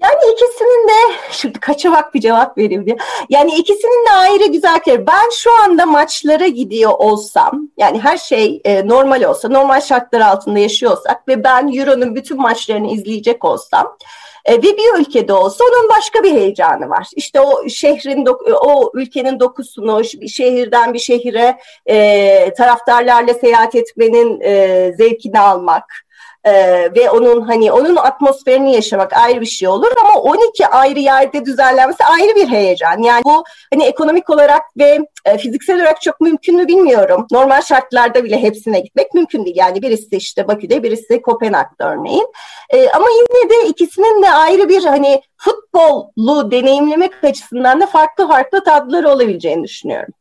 Yani 0.00 0.32
ikisinin 0.32 0.88
de 0.88 1.14
şimdi 1.30 1.60
kaçamak 1.60 2.14
bir 2.14 2.20
cevap 2.20 2.58
vereyim 2.58 2.86
diye. 2.86 2.96
Yani 3.28 3.54
ikisinin 3.54 4.06
de 4.06 4.10
ayrı 4.12 4.46
güzellikleri. 4.46 5.06
Ben 5.06 5.30
şu 5.32 5.50
anda 5.62 5.86
maçlara 5.86 6.46
gidiyor 6.46 6.92
olsam 6.98 7.68
yani 7.76 8.00
her 8.00 8.16
şey 8.16 8.60
e, 8.64 8.88
normal 8.88 9.22
olsa, 9.22 9.48
normal 9.48 9.80
şartlar 9.80 10.20
altında 10.20 10.58
yaşıyorsak 10.58 11.28
ve 11.28 11.44
ben 11.44 11.72
Euro'nun 11.74 12.14
bütün 12.14 12.36
maçlarını 12.36 12.90
izleyecek 12.92 13.44
olsam 13.44 13.96
e, 14.44 14.54
ve 14.54 14.62
bir 14.62 15.00
ülkede 15.00 15.32
olsa 15.32 15.64
onun 15.64 15.88
başka 15.88 16.22
bir 16.22 16.32
heyecanı 16.32 16.88
var. 16.88 17.08
İşte 17.16 17.40
o 17.40 17.68
şehrin, 17.68 18.26
o 18.60 18.90
ülkenin 18.94 19.40
dokusunu, 19.40 20.00
bir 20.00 20.28
şehirden 20.28 20.94
bir 20.94 20.98
şehire 20.98 21.58
e, 21.86 22.54
taraftarlarla 22.54 23.34
seyahat 23.34 23.74
etmenin 23.74 24.40
e, 24.40 24.92
zevkini 24.96 25.40
almak 25.40 26.01
e, 26.44 26.52
ve 26.96 27.10
onun 27.10 27.40
hani 27.40 27.72
onun 27.72 27.96
atmosferini 27.96 28.74
yaşamak 28.74 29.12
ayrı 29.12 29.40
bir 29.40 29.46
şey 29.46 29.68
olur 29.68 29.92
ama 30.00 30.20
12 30.20 30.66
ayrı 30.66 31.00
yerde 31.00 31.44
düzenlenmesi 31.44 32.04
ayrı 32.04 32.36
bir 32.36 32.48
heyecan. 32.48 33.02
Yani 33.02 33.22
bu 33.24 33.44
hani 33.72 33.84
ekonomik 33.84 34.30
olarak 34.30 34.62
ve 34.78 34.98
e, 35.24 35.38
fiziksel 35.38 35.76
olarak 35.76 36.02
çok 36.02 36.20
mümkün 36.20 36.56
mü 36.56 36.68
bilmiyorum. 36.68 37.26
Normal 37.30 37.62
şartlarda 37.62 38.24
bile 38.24 38.42
hepsine 38.42 38.80
gitmek 38.80 39.14
mümkün 39.14 39.44
değil. 39.44 39.56
Yani 39.56 39.82
birisi 39.82 40.16
işte 40.16 40.48
Bakü'de, 40.48 40.82
birisi 40.82 41.22
Kopenhag'da 41.22 41.92
örneğin. 41.92 42.26
E, 42.70 42.90
ama 42.90 43.06
yine 43.10 43.50
de 43.50 43.68
ikisinin 43.68 44.22
de 44.22 44.30
ayrı 44.30 44.68
bir 44.68 44.84
hani 44.84 45.22
futbolu 45.36 46.50
deneyimlemek 46.50 47.24
açısından 47.24 47.80
da 47.80 47.86
farklı 47.86 48.28
farklı 48.28 48.64
tatları 48.64 49.08
olabileceğini 49.08 49.64
düşünüyorum. 49.64 50.14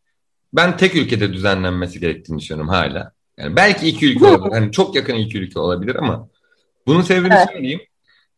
Ben 0.54 0.78
tek 0.78 0.96
ülkede 0.96 1.34
düzenlenmesi 1.34 2.00
gerektiğini 2.00 2.40
düşünüyorum 2.40 2.70
hala. 2.70 3.12
Yani 3.42 3.56
belki 3.56 3.88
iki 3.88 4.12
ülke 4.12 4.26
olabilir. 4.26 4.52
Hani 4.52 4.72
çok 4.72 4.96
yakın 4.96 5.16
iki 5.16 5.38
ülke 5.38 5.60
olabilir 5.60 5.96
ama 5.96 6.28
bunun 6.88 7.02
sebebini 7.02 7.34
evet. 7.34 7.48
söyleyeyim. 7.52 7.82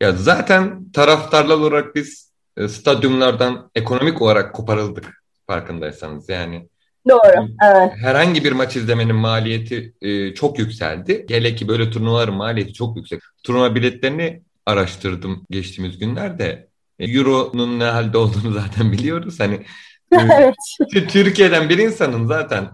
Ya 0.00 0.12
zaten 0.12 0.90
taraftarlar 0.92 1.54
olarak 1.54 1.94
biz 1.94 2.32
e, 2.56 2.68
stadyumlardan 2.68 3.70
ekonomik 3.74 4.22
olarak 4.22 4.54
koparıldık 4.54 5.22
farkındaysanız. 5.46 6.28
Yani 6.28 6.68
Doğru. 7.08 7.48
Evet. 7.64 7.92
Herhangi 8.00 8.44
bir 8.44 8.52
maç 8.52 8.76
izlemenin 8.76 9.16
maliyeti 9.16 9.94
e, 10.02 10.34
çok 10.34 10.58
yükseldi. 10.58 11.26
Hele 11.28 11.54
ki 11.54 11.68
böyle 11.68 11.90
turnuvaların 11.90 12.34
maliyeti 12.34 12.72
çok 12.72 12.96
yüksek. 12.96 13.20
Turnuva 13.42 13.74
biletlerini 13.74 14.42
araştırdım 14.66 15.46
geçtiğimiz 15.50 15.98
günlerde. 15.98 16.68
E, 16.98 17.04
Euro'nun 17.04 17.78
ne 17.78 17.84
halde 17.84 18.18
olduğunu 18.18 18.52
zaten 18.60 18.92
biliyoruz. 18.92 19.40
Hani 19.40 19.60
evet. 20.12 20.54
Türkiye'den 21.08 21.68
bir 21.68 21.78
insanın 21.78 22.26
zaten 22.26 22.70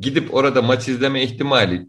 gidip 0.00 0.34
orada 0.34 0.62
maç 0.62 0.88
izleme 0.88 1.22
ihtimali 1.22 1.86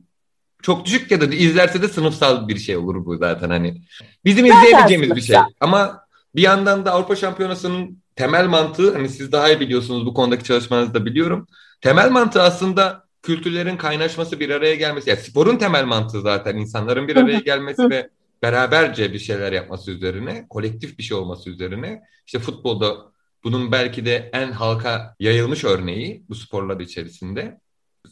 çok 0.63 0.86
düşük 0.86 1.12
ya 1.12 1.22
da 1.22 1.25
izlerse 1.25 1.81
de 1.81 1.88
sınıfsal 1.88 2.48
bir 2.48 2.57
şey 2.57 2.77
olur 2.77 3.05
bu 3.05 3.17
zaten 3.17 3.50
hani. 3.50 3.81
Bizim 4.25 4.48
zaten 4.48 4.60
izleyebileceğimiz 4.60 5.07
sınıfsal. 5.07 5.33
bir 5.33 5.48
şey. 5.48 5.55
Ama 5.60 6.03
bir 6.36 6.41
yandan 6.41 6.86
da 6.86 6.91
Avrupa 6.91 7.15
Şampiyonası'nın 7.15 8.03
temel 8.15 8.48
mantığı 8.48 8.93
hani 8.93 9.10
siz 9.10 9.31
daha 9.31 9.50
iyi 9.50 9.60
biliyorsunuz 9.60 10.05
bu 10.05 10.13
konudaki 10.13 10.43
çalışmanızı 10.43 10.93
da 10.93 11.05
biliyorum. 11.05 11.48
Temel 11.81 12.12
mantığı 12.12 12.41
aslında 12.41 13.03
kültürlerin 13.22 13.77
kaynaşması 13.77 14.39
bir 14.39 14.50
araya 14.50 14.75
gelmesi. 14.75 15.10
Yani 15.10 15.19
sporun 15.19 15.57
temel 15.57 15.86
mantığı 15.86 16.22
zaten 16.22 16.57
insanların 16.57 17.07
bir 17.07 17.15
araya 17.15 17.39
gelmesi 17.39 17.89
ve 17.89 18.10
beraberce 18.41 19.13
bir 19.13 19.19
şeyler 19.19 19.51
yapması 19.51 19.91
üzerine, 19.91 20.45
kolektif 20.50 20.98
bir 20.98 21.03
şey 21.03 21.17
olması 21.17 21.50
üzerine. 21.50 22.01
İşte 22.25 22.39
futbolda 22.39 22.95
bunun 23.43 23.72
belki 23.72 24.05
de 24.05 24.29
en 24.33 24.51
halka 24.51 25.15
yayılmış 25.19 25.63
örneği 25.63 26.24
bu 26.29 26.36
sporlar 26.36 26.79
içerisinde 26.79 27.60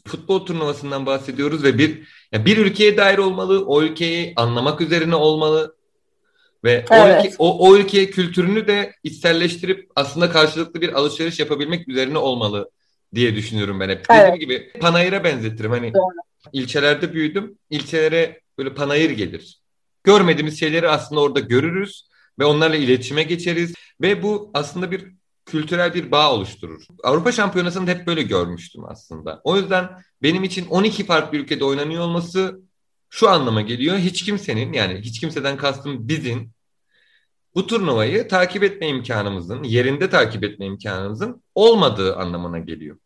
futbol 0.06 0.46
turnuvasından 0.46 1.06
bahsediyoruz 1.06 1.64
ve 1.64 1.78
bir 1.78 2.08
yani 2.32 2.46
bir 2.46 2.56
ülkeye 2.56 2.96
dair 2.96 3.18
olmalı, 3.18 3.64
o 3.66 3.82
ülkeyi 3.82 4.32
anlamak 4.36 4.80
üzerine 4.80 5.14
olmalı 5.14 5.76
ve 6.64 6.84
evet. 6.90 6.90
o, 6.90 7.26
ülke, 7.26 7.34
o, 7.38 7.68
o 7.68 7.76
ülkeye 7.76 8.10
kültürünü 8.10 8.66
de 8.66 8.94
içselleştirip 9.02 9.90
aslında 9.96 10.30
karşılıklı 10.30 10.80
bir 10.80 10.92
alışveriş 10.92 11.40
yapabilmek 11.40 11.88
üzerine 11.88 12.18
olmalı 12.18 12.70
diye 13.14 13.36
düşünüyorum 13.36 13.80
ben 13.80 13.88
hep. 13.88 14.06
Evet. 14.10 14.22
Dediğim 14.22 14.38
gibi 14.38 14.72
panayıra 14.80 15.24
benzetirim. 15.24 15.70
Hani 15.70 15.94
Doğru. 15.94 16.14
ilçelerde 16.52 17.12
büyüdüm. 17.12 17.58
İlçelere 17.70 18.40
böyle 18.58 18.74
panayır 18.74 19.10
gelir. 19.10 19.60
Görmediğimiz 20.04 20.60
şeyleri 20.60 20.88
aslında 20.88 21.20
orada 21.20 21.40
görürüz 21.40 22.08
ve 22.38 22.44
onlarla 22.44 22.76
iletişime 22.76 23.22
geçeriz 23.22 23.74
ve 24.00 24.22
bu 24.22 24.50
aslında 24.54 24.90
bir 24.90 25.12
kültürel 25.46 25.94
bir 25.94 26.10
bağ 26.10 26.32
oluşturur. 26.32 26.82
Avrupa 27.02 27.32
Şampiyonası'nda 27.32 27.90
hep 27.90 28.06
böyle 28.06 28.22
görmüştüm 28.22 28.84
aslında. 28.84 29.40
O 29.44 29.56
yüzden 29.56 29.88
benim 30.22 30.44
için 30.44 30.66
12 30.66 31.06
farklı 31.06 31.38
ülkede 31.38 31.64
oynanıyor 31.64 32.02
olması 32.02 32.60
şu 33.10 33.28
anlama 33.30 33.60
geliyor. 33.60 33.96
Hiç 33.96 34.22
kimsenin 34.22 34.72
yani 34.72 35.00
hiç 35.00 35.20
kimseden 35.20 35.56
kastım 35.56 36.08
bizim 36.08 36.52
bu 37.54 37.66
turnuvayı 37.66 38.28
takip 38.28 38.62
etme 38.62 38.88
imkanımızın, 38.88 39.62
yerinde 39.62 40.10
takip 40.10 40.44
etme 40.44 40.66
imkanımızın 40.66 41.42
olmadığı 41.54 42.16
anlamına 42.16 42.58
geliyor. 42.58 42.98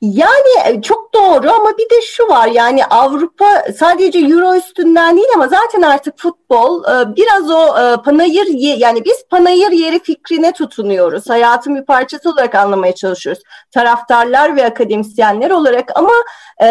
Yani 0.00 0.50
e, 0.66 0.82
çok 0.82 1.14
doğru 1.14 1.50
ama 1.50 1.78
bir 1.78 1.90
de 1.90 2.00
şu 2.02 2.28
var 2.28 2.46
yani 2.46 2.84
Avrupa 2.84 3.64
sadece 3.78 4.18
Euro 4.18 4.54
üstünden 4.54 5.16
değil 5.16 5.28
ama 5.34 5.48
zaten 5.48 5.82
artık 5.82 6.18
futbol 6.18 6.84
e, 6.84 7.16
biraz 7.16 7.50
o 7.50 7.78
e, 7.78 7.96
panayır 8.02 8.46
yani 8.78 9.04
biz 9.04 9.24
panayır 9.30 9.70
yeri 9.70 10.02
fikrine 10.02 10.52
tutunuyoruz. 10.52 11.30
Hayatın 11.30 11.76
bir 11.76 11.84
parçası 11.84 12.30
olarak 12.30 12.54
anlamaya 12.54 12.94
çalışıyoruz. 12.94 13.42
Taraftarlar 13.74 14.56
ve 14.56 14.66
akademisyenler 14.66 15.50
olarak 15.50 15.92
ama 15.94 16.12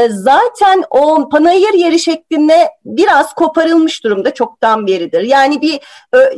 zaten 0.09 0.83
o 0.89 1.29
panayır 1.29 1.73
yeri 1.73 1.99
şeklinde 1.99 2.69
biraz 2.85 3.33
koparılmış 3.33 4.03
durumda 4.03 4.33
çoktan 4.33 4.87
beridir. 4.87 5.21
Yani 5.21 5.61
bir 5.61 5.79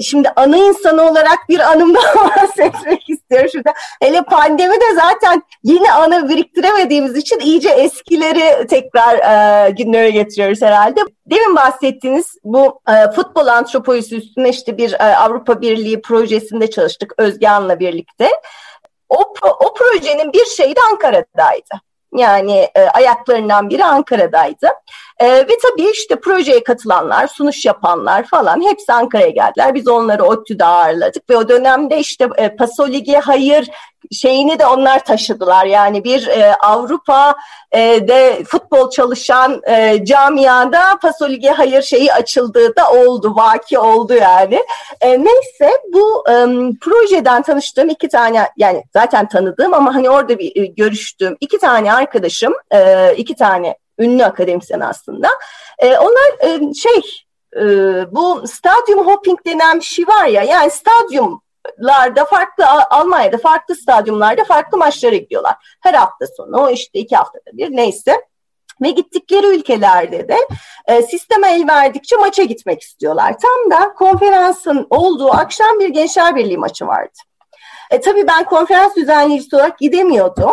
şimdi 0.01 0.29
ana 0.35 0.57
insanı 0.57 1.09
olarak 1.09 1.39
bir 1.49 1.59
anımdan 1.59 2.03
bahsetmek 2.15 3.09
istiyorum 3.31 3.49
şurada. 3.51 3.73
Hele 4.01 4.21
pandemi 4.21 4.73
de 4.73 4.95
zaten 4.95 5.43
yeni 5.63 5.91
anı 5.91 6.29
biriktiremedi 6.29 6.91
görmediğimiz 6.91 7.17
için 7.17 7.39
iyice 7.39 7.69
eskileri 7.69 8.67
tekrar 8.67 9.17
e, 9.17 9.69
günlere 9.71 10.09
getiriyoruz 10.09 10.61
herhalde. 10.61 11.01
Demin 11.25 11.55
bahsettiğiniz 11.55 12.35
bu 12.43 12.81
e, 12.89 13.11
futbol 13.11 13.47
antropolojisi 13.47 14.15
üstüne 14.15 14.49
işte 14.49 14.77
bir 14.77 14.93
e, 14.93 15.03
Avrupa 15.03 15.61
Birliği 15.61 16.01
projesinde 16.01 16.69
çalıştık 16.69 17.13
Özge 17.17 17.47
Han'la 17.47 17.79
birlikte. 17.79 18.29
O, 19.09 19.33
o 19.59 19.73
projenin 19.73 20.33
bir 20.33 20.45
şeyi 20.45 20.75
de 20.75 20.79
Ankara'daydı. 20.91 21.81
Yani 22.15 22.69
e, 22.75 22.81
ayaklarından 22.81 23.69
biri 23.69 23.85
Ankara'daydı. 23.85 24.67
E, 25.19 25.27
ve 25.27 25.57
tabii 25.61 25.89
işte 25.89 26.15
projeye 26.15 26.63
katılanlar, 26.63 27.27
sunuş 27.27 27.65
yapanlar 27.65 28.23
falan 28.27 28.61
hepsi 28.61 28.93
Ankara'ya 28.93 29.29
geldiler. 29.29 29.75
Biz 29.75 29.87
onları 29.87 30.23
ODTÜ'de 30.23 30.65
ağırladık 30.65 31.29
ve 31.29 31.37
o 31.37 31.49
dönemde 31.49 31.99
işte 31.99 32.29
e, 32.37 32.55
Pasolig'e 32.55 33.19
hayır 33.19 33.69
şeyini 34.11 34.59
de 34.59 34.65
onlar 34.67 35.05
taşıdılar. 35.05 35.65
Yani 35.65 36.03
bir 36.03 36.27
e, 36.27 36.55
Avrupa 36.55 37.35
e, 37.71 37.79
de 38.07 38.43
futbol 38.47 38.89
çalışan 38.89 39.61
e, 39.67 40.05
camiada 40.05 40.99
Pasolig'e 41.01 41.51
hayır 41.51 41.81
şeyi 41.81 42.13
açıldığı 42.13 42.75
da 42.75 42.91
oldu, 42.91 43.35
vaki 43.35 43.79
oldu 43.79 44.13
yani. 44.13 44.63
E, 45.01 45.09
neyse 45.09 45.81
bu 45.93 46.23
e, 46.29 46.33
projeden 46.81 47.41
tanıştığım 47.41 47.89
iki 47.89 48.09
tane 48.09 48.49
yani 48.57 48.83
zaten 48.93 49.27
tanıdığım 49.27 49.73
ama 49.73 49.95
hani 49.95 50.09
orada 50.09 50.39
bir 50.39 50.61
e, 50.61 50.65
görüştüğüm 50.65 51.37
iki 51.39 51.57
tane 51.57 51.93
arkadaşım, 51.93 52.53
e, 52.71 53.13
iki 53.15 53.35
tane 53.35 53.77
ünlü 53.99 54.25
akademisyen 54.25 54.79
aslında. 54.79 55.27
E, 55.79 55.97
onlar 55.97 56.49
e, 56.49 56.73
şey 56.73 57.01
e, 57.55 57.61
bu 58.11 58.47
stadyum 58.47 59.07
hopping 59.07 59.39
denen 59.45 59.79
bir 59.79 59.85
şey 59.85 60.07
var 60.07 60.25
ya 60.25 60.43
yani 60.43 60.71
stadyum 60.71 61.41
larda 61.79 62.25
farklı 62.25 62.65
Almanya'da 62.89 63.37
farklı 63.37 63.75
stadyumlarda 63.75 64.43
farklı 64.43 64.77
maçlara 64.77 65.15
gidiyorlar. 65.15 65.77
Her 65.81 65.93
hafta 65.93 66.27
sonu 66.37 66.71
işte 66.71 66.99
iki 66.99 67.15
haftada 67.15 67.57
bir 67.57 67.75
neyse. 67.75 68.25
Ve 68.81 68.89
gittikleri 68.89 69.47
ülkelerde 69.47 70.27
de 70.27 70.37
e, 70.87 71.01
sisteme 71.01 71.51
el 71.53 71.67
verdikçe 71.67 72.15
maça 72.15 72.43
gitmek 72.43 72.81
istiyorlar. 72.81 73.35
Tam 73.39 73.71
da 73.71 73.93
konferansın 73.93 74.87
olduğu 74.89 75.31
akşam 75.31 75.79
bir 75.79 75.89
Gençler 75.89 76.35
Birliği 76.35 76.57
maçı 76.57 76.87
vardı. 76.87 77.17
E, 77.91 78.01
tabii 78.01 78.27
ben 78.27 78.43
konferans 78.43 78.95
düzenleyicisi 78.95 79.55
olarak 79.55 79.79
gidemiyordum. 79.79 80.51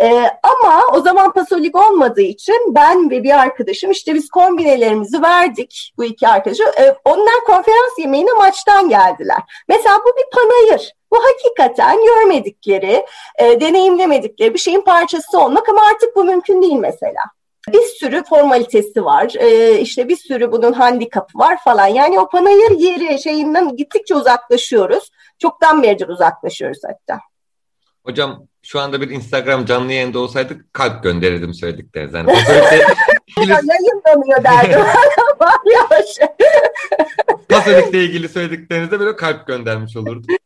E, 0.00 0.08
ama 0.42 0.82
o 0.92 1.00
zaman 1.00 1.32
pasolik 1.32 1.76
olmadığı 1.76 2.20
için 2.20 2.74
ben 2.74 3.10
ve 3.10 3.22
bir 3.22 3.40
arkadaşım 3.40 3.90
işte 3.90 4.14
biz 4.14 4.30
kombinelerimizi 4.30 5.22
verdik 5.22 5.92
bu 5.96 6.04
iki 6.04 6.28
arkadaşı. 6.28 6.62
E, 6.62 6.94
onlar 7.04 7.44
konferans 7.46 7.98
yemeğine 7.98 8.32
maçtan 8.32 8.88
geldiler. 8.88 9.38
Mesela 9.68 9.98
bu 9.98 10.08
bir 10.18 10.30
panayır. 10.32 10.92
Bu 11.10 11.16
hakikaten 11.24 11.96
görmedikleri, 12.04 13.06
e, 13.38 13.60
deneyimlemedikleri 13.60 14.54
bir 14.54 14.58
şeyin 14.58 14.80
parçası 14.80 15.40
olmak 15.40 15.68
ama 15.68 15.80
artık 15.90 16.16
bu 16.16 16.24
mümkün 16.24 16.62
değil 16.62 16.76
mesela. 16.76 17.22
Bir 17.72 17.82
sürü 17.82 18.24
formalitesi 18.24 19.04
var, 19.04 19.34
e, 19.38 19.78
işte 19.78 20.08
bir 20.08 20.16
sürü 20.16 20.52
bunun 20.52 20.72
handikapı 20.72 21.38
var 21.38 21.58
falan. 21.64 21.86
Yani 21.86 22.20
o 22.20 22.28
panayır 22.28 22.70
yeri 22.70 23.22
şeyinden 23.22 23.76
gittikçe 23.76 24.14
uzaklaşıyoruz. 24.14 25.10
Çoktan 25.42 25.82
beridir 25.82 26.08
uzaklaşıyoruz 26.08 26.80
hatta. 26.84 27.20
Hocam 28.04 28.46
şu 28.62 28.80
anda 28.80 29.00
bir 29.00 29.10
Instagram 29.10 29.64
canlı 29.64 29.92
yayında 29.92 30.18
olsaydık 30.18 30.74
kalp 30.74 31.02
gönderirdim 31.02 31.54
söyledikleriniz. 31.54 32.14
Yani 32.14 32.32
ilgili... 33.38 33.52
Yayınlanıyor 33.52 34.44
derdim. 34.44 34.80
Yavaş. 35.72 36.30
Pasolik'le 37.48 37.94
ilgili 37.94 38.28
söylediklerinizde 38.28 39.00
böyle 39.00 39.16
kalp 39.16 39.46
göndermiş 39.46 39.96
olurdum. 39.96 40.36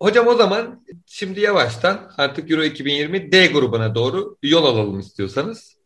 Hocam 0.00 0.26
o 0.26 0.34
zaman 0.34 0.84
şimdi 1.06 1.40
yavaştan 1.40 2.12
artık 2.16 2.50
Euro 2.50 2.62
2020 2.62 3.32
D 3.32 3.46
grubuna 3.46 3.94
doğru 3.94 4.36
yol 4.42 4.64
alalım 4.64 5.00
istiyorsanız. 5.00 5.76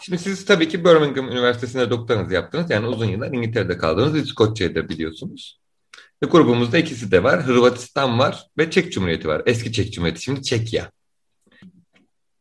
Şimdi 0.00 0.18
siz 0.18 0.44
tabii 0.44 0.68
ki 0.68 0.84
Birmingham 0.84 1.28
Üniversitesi'nde 1.28 1.90
doktoranızı 1.90 2.34
yaptınız. 2.34 2.70
Yani 2.70 2.86
uzun 2.86 3.06
yıllar 3.06 3.28
İngiltere'de 3.28 3.78
kaldınız. 3.78 4.16
İskoçya'yı 4.16 4.74
da 4.74 4.88
biliyorsunuz. 4.88 5.61
Ve 6.22 6.26
grubumuzda 6.26 6.78
ikisi 6.78 7.10
de 7.10 7.22
var. 7.22 7.42
Hırvatistan 7.42 8.18
var 8.18 8.46
ve 8.58 8.70
Çek 8.70 8.92
Cumhuriyeti 8.92 9.28
var. 9.28 9.42
Eski 9.46 9.72
Çek 9.72 9.92
Cumhuriyeti 9.92 10.22
şimdi 10.22 10.42
Çekya. 10.42 10.90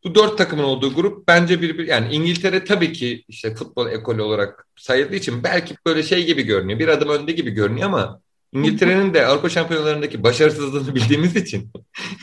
Bu 0.04 0.16
dört 0.16 0.38
takımın 0.38 0.64
olduğu 0.64 0.94
grup 0.94 1.28
bence 1.28 1.62
bir, 1.62 1.78
bir 1.78 1.88
yani 1.88 2.16
İngiltere 2.16 2.64
tabii 2.64 2.94
ki 2.94 3.24
işte 3.28 3.56
futbol 3.56 3.90
ekolü 3.90 4.22
olarak 4.22 4.68
sayıldığı 4.78 5.16
için 5.16 5.44
belki 5.44 5.76
böyle 5.86 6.04
şey 6.04 6.26
gibi 6.26 6.44
görünüyor. 6.44 6.80
Bir 6.80 6.88
adım 6.88 7.10
önde 7.10 7.32
gibi 7.32 7.52
görünüyor 7.52 7.88
ama 7.88 8.22
İngiltere'nin 8.54 9.14
de 9.14 9.26
Avrupa 9.26 9.50
şampiyonalarındaki 9.50 10.24
başarısızlığını 10.24 10.96
bildiğimiz 10.96 11.36
için 11.36 11.72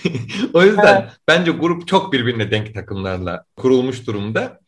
o 0.53 0.63
yüzden 0.63 1.03
evet. 1.03 1.13
bence 1.29 1.51
grup 1.51 1.89
çok 1.89 2.13
birbirine 2.13 2.51
denk 2.51 2.75
takımlarla 2.75 3.45
kurulmuş 3.57 4.07
durumda. 4.07 4.61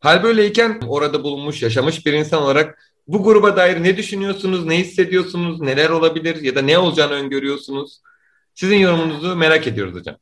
Hal 0.00 0.22
böyleyken 0.22 0.80
orada 0.86 1.22
bulunmuş, 1.22 1.62
yaşamış 1.62 2.06
bir 2.06 2.12
insan 2.12 2.42
olarak 2.42 2.93
bu 3.06 3.22
gruba 3.22 3.56
dair 3.56 3.82
ne 3.82 3.96
düşünüyorsunuz, 3.96 4.66
ne 4.66 4.78
hissediyorsunuz, 4.78 5.60
neler 5.60 5.90
olabilir 5.90 6.42
ya 6.42 6.54
da 6.54 6.62
ne 6.62 6.78
olacağını 6.78 7.12
öngörüyorsunuz? 7.12 8.00
Sizin 8.54 8.76
yorumunuzu 8.76 9.36
merak 9.36 9.66
ediyoruz 9.66 9.94
hocam. 9.94 10.16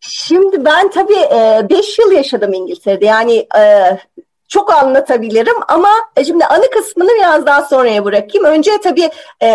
Şimdi 0.00 0.64
ben 0.64 0.90
tabii 0.90 1.70
5 1.70 1.98
e, 1.98 2.02
yıl 2.02 2.12
yaşadım 2.12 2.52
İngiltere'de. 2.52 3.04
Yani 3.04 3.46
e, 3.58 3.98
çok 4.48 4.72
anlatabilirim 4.72 5.54
ama 5.68 5.90
e, 6.16 6.24
şimdi 6.24 6.44
anı 6.44 6.70
kısmını 6.70 7.08
biraz 7.18 7.46
daha 7.46 7.62
sonraya 7.62 8.04
bırakayım. 8.04 8.46
Önce 8.46 8.70
tabii 8.82 9.10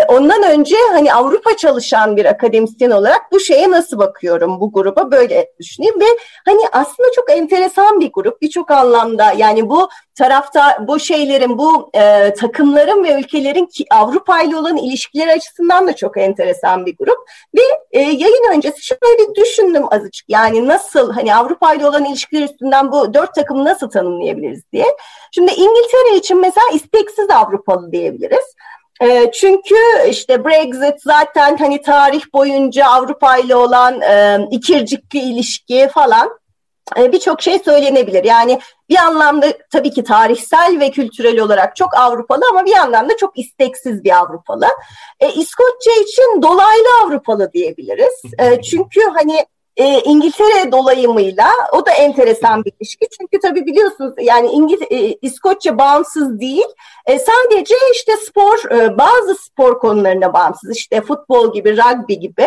ondan 0.08 0.42
önce 0.42 0.76
hani 0.92 1.14
Avrupa 1.14 1.56
çalışan 1.56 2.16
bir 2.16 2.24
akademisyen 2.24 2.90
olarak 2.90 3.32
bu 3.32 3.40
şeye 3.40 3.70
nasıl 3.70 3.98
bakıyorum 3.98 4.60
bu 4.60 4.72
gruba 4.72 5.10
böyle 5.10 5.52
düşüneyim 5.60 6.00
ve 6.00 6.06
hani 6.44 6.60
aslında 6.72 7.08
çok 7.16 7.30
enteresan 7.30 8.00
bir 8.00 8.10
grup 8.12 8.42
birçok 8.42 8.70
anlamda 8.70 9.32
yani 9.32 9.68
bu 9.68 9.88
tarafta 10.20 10.78
bu 10.88 11.00
şeylerin 11.00 11.58
bu 11.58 11.90
e, 11.94 12.34
takımların 12.34 13.04
ve 13.04 13.20
ülkelerin 13.20 13.66
ki 13.66 13.84
Avrupa 13.90 14.42
ile 14.42 14.56
olan 14.56 14.76
ilişkileri 14.76 15.32
açısından 15.32 15.86
da 15.86 15.96
çok 15.96 16.16
enteresan 16.16 16.86
bir 16.86 16.96
grup 16.96 17.18
ve 17.54 17.60
e, 17.92 18.00
yayın 18.00 18.52
öncesi 18.54 18.86
şöyle 18.86 19.34
düşündüm 19.34 19.84
azıcık 19.90 20.24
yani 20.28 20.68
nasıl 20.68 21.12
hani 21.12 21.34
Avrupa 21.34 21.74
ile 21.74 21.86
olan 21.86 22.04
ilişkiler 22.04 22.42
üstünden 22.42 22.92
bu 22.92 23.14
dört 23.14 23.34
takımı 23.34 23.64
nasıl 23.64 23.90
tanımlayabiliriz 23.90 24.72
diye. 24.72 24.86
Şimdi 25.32 25.52
İngiltere 25.52 26.16
için 26.16 26.40
mesela 26.40 26.66
isteksiz 26.74 27.30
Avrupalı 27.30 27.92
diyebiliriz. 27.92 28.54
E, 29.02 29.30
çünkü 29.32 29.76
işte 30.08 30.44
Brexit 30.44 31.02
zaten 31.02 31.56
hani 31.56 31.82
tarih 31.82 32.22
boyunca 32.34 32.86
Avrupa 32.86 33.36
ile 33.36 33.56
olan 33.56 34.00
e, 34.00 34.38
ikircikli 34.50 35.18
ilişki 35.18 35.88
falan 35.94 36.39
birçok 36.96 37.42
şey 37.42 37.58
söylenebilir. 37.58 38.24
Yani 38.24 38.60
bir 38.88 38.96
anlamda 38.96 39.46
tabii 39.72 39.90
ki 39.90 40.04
tarihsel 40.04 40.80
ve 40.80 40.90
kültürel 40.90 41.40
olarak 41.40 41.76
çok 41.76 41.96
Avrupalı 41.96 42.42
ama 42.50 42.64
bir 42.64 42.74
yandan 42.74 43.08
da 43.08 43.16
çok 43.16 43.38
isteksiz 43.38 44.04
bir 44.04 44.18
Avrupalı. 44.18 44.66
E, 45.20 45.28
İskoçya 45.32 45.94
için 46.02 46.42
dolaylı 46.42 46.88
Avrupalı 47.04 47.52
diyebiliriz. 47.52 48.22
E, 48.38 48.62
çünkü 48.62 49.00
hani 49.14 49.46
e, 49.76 50.00
İngiltere 50.00 50.72
dolayımıyla 50.72 51.48
o 51.72 51.86
da 51.86 51.90
enteresan 51.90 52.64
bir 52.64 52.72
ilişki. 52.80 53.06
Çünkü 53.18 53.40
tabii 53.40 53.66
biliyorsunuz 53.66 54.14
yani 54.18 54.48
İngil 54.48 54.82
e, 54.90 55.18
İskoçya 55.22 55.78
bağımsız 55.78 56.40
değil. 56.40 56.66
E, 57.06 57.18
sadece 57.18 57.74
işte 57.94 58.16
spor 58.16 58.70
e, 58.70 58.98
bazı 58.98 59.34
spor 59.34 59.78
konularına 59.78 60.32
bağımsız. 60.32 60.76
İşte 60.76 61.00
futbol 61.00 61.52
gibi, 61.52 61.76
rugby 61.76 62.14
gibi. 62.14 62.46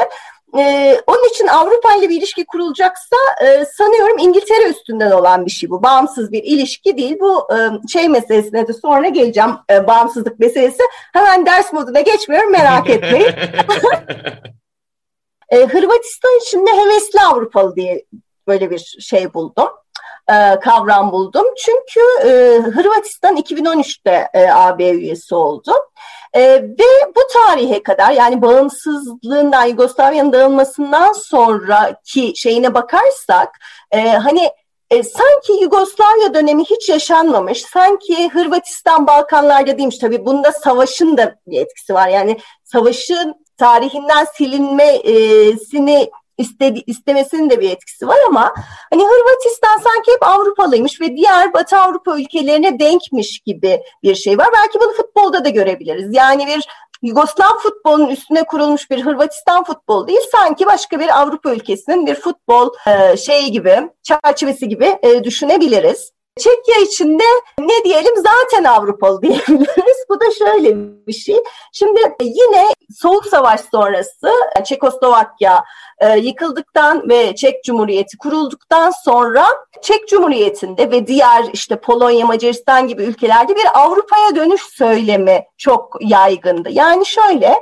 Ee, 0.57 1.01
onun 1.07 1.29
için 1.29 1.47
Avrupa 1.47 1.95
ile 1.95 2.09
bir 2.09 2.17
ilişki 2.17 2.45
kurulacaksa 2.45 3.15
e, 3.41 3.65
sanıyorum 3.65 4.17
İngiltere 4.17 4.69
üstünden 4.69 5.11
olan 5.11 5.45
bir 5.45 5.51
şey 5.51 5.69
bu. 5.69 5.83
Bağımsız 5.83 6.31
bir 6.31 6.43
ilişki 6.43 6.97
değil. 6.97 7.17
Bu 7.19 7.47
e, 7.55 7.57
şey 7.87 8.09
meselesine 8.09 8.67
de 8.67 8.73
sonra 8.73 9.07
geleceğim. 9.07 9.51
E, 9.69 9.87
bağımsızlık 9.87 10.39
meselesi. 10.39 10.83
Hemen 11.13 11.45
ders 11.45 11.73
moduna 11.73 12.01
geçmiyorum 12.01 12.51
merak 12.51 12.89
etmeyin. 12.89 13.31
E, 15.49 15.57
Hırvatistan 15.57 16.39
için 16.41 16.67
de 16.67 16.71
hevesli 16.71 17.21
Avrupalı 17.21 17.75
diye 17.75 18.05
böyle 18.47 18.69
bir 18.69 18.97
şey 18.99 19.33
buldum 19.33 19.69
e, 20.29 20.59
kavram 20.59 21.11
buldum. 21.11 21.45
Çünkü 21.57 22.29
e, 22.29 22.61
Hırvatistan 22.61 23.37
2013'te 23.37 24.29
e, 24.33 24.51
AB 24.51 24.89
üyesi 24.89 25.35
oldu. 25.35 25.71
E, 26.33 26.41
ve 26.61 27.13
bu 27.15 27.21
tarihe 27.33 27.83
kadar 27.83 28.11
yani 28.11 28.41
bağımsızlığından 28.41 29.65
Yugoslavya'nın 29.65 30.33
dağılmasından 30.33 31.13
sonraki 31.13 32.33
şeyine 32.35 32.73
bakarsak 32.73 33.59
e, 33.91 34.09
hani 34.09 34.49
e, 34.89 35.03
sanki 35.03 35.53
Yugoslavya 35.61 36.33
dönemi 36.33 36.63
hiç 36.63 36.89
yaşanmamış. 36.89 37.61
Sanki 37.61 38.29
Hırvatistan 38.29 39.07
Balkanlarda 39.07 39.77
değilmiş. 39.77 39.97
Tabii 39.97 40.25
bunda 40.25 40.51
savaşın 40.51 41.17
da 41.17 41.35
bir 41.47 41.61
etkisi 41.61 41.93
var. 41.93 42.07
Yani 42.07 42.37
savaşın 42.63 43.35
tarihinden 43.57 44.27
silinmesini 44.37 46.09
istedi, 46.37 46.83
istemesinin 46.87 47.49
de 47.49 47.61
bir 47.61 47.69
etkisi 47.69 48.07
var 48.07 48.17
ama 48.27 48.53
hani 48.91 49.03
Hırvatistan 49.03 49.77
sanki 49.77 50.11
hep 50.11 50.23
Avrupalıymış 50.23 51.01
ve 51.01 51.17
diğer 51.17 51.53
Batı 51.53 51.77
Avrupa 51.77 52.19
ülkelerine 52.19 52.79
denkmiş 52.79 53.39
gibi 53.39 53.81
bir 54.03 54.15
şey 54.15 54.37
var. 54.37 54.47
Belki 54.53 54.79
bunu 54.79 54.93
futbolda 54.93 55.45
da 55.45 55.49
görebiliriz. 55.49 56.15
Yani 56.15 56.47
bir 56.47 56.67
Yugoslav 57.03 57.57
futbolunun 57.57 58.09
üstüne 58.09 58.43
kurulmuş 58.43 58.91
bir 58.91 59.05
Hırvatistan 59.05 59.63
futbolu 59.63 60.07
değil, 60.07 60.19
sanki 60.31 60.65
başka 60.65 60.99
bir 60.99 61.21
Avrupa 61.21 61.53
ülkesinin 61.53 62.07
bir 62.07 62.15
futbol 62.15 62.69
e, 62.87 63.17
şeyi 63.17 63.51
gibi, 63.51 63.89
çerçevesi 64.03 64.69
gibi 64.69 64.99
e, 65.03 65.23
düşünebiliriz. 65.23 66.11
Çekya 66.37 66.75
içinde 66.81 67.23
ne 67.59 67.83
diyelim 67.83 68.13
zaten 68.15 68.63
Avrupalı 68.63 69.21
diyebiliriz. 69.21 70.05
Bu 70.09 70.19
da 70.19 70.31
şöyle 70.31 70.75
bir 71.07 71.13
şey. 71.13 71.37
Şimdi 71.73 71.99
yine 72.21 72.67
Soğuk 72.99 73.25
Savaş 73.25 73.61
sonrası 73.71 74.31
Çekoslovakya 74.65 75.63
e, 75.99 76.17
yıkıldıktan 76.17 77.09
ve 77.09 77.35
Çek 77.35 77.63
Cumhuriyeti 77.63 78.17
kurulduktan 78.17 78.91
sonra 79.05 79.45
Çek 79.81 80.07
Cumhuriyeti'nde 80.07 80.91
ve 80.91 81.07
diğer 81.07 81.45
işte 81.53 81.75
Polonya, 81.75 82.25
Macaristan 82.25 82.87
gibi 82.87 83.03
ülkelerde 83.03 83.55
bir 83.55 83.65
Avrupa'ya 83.73 84.35
dönüş 84.35 84.61
söylemi 84.61 85.43
çok 85.57 85.97
yaygındı. 86.01 86.69
Yani 86.71 87.05
şöyle 87.05 87.55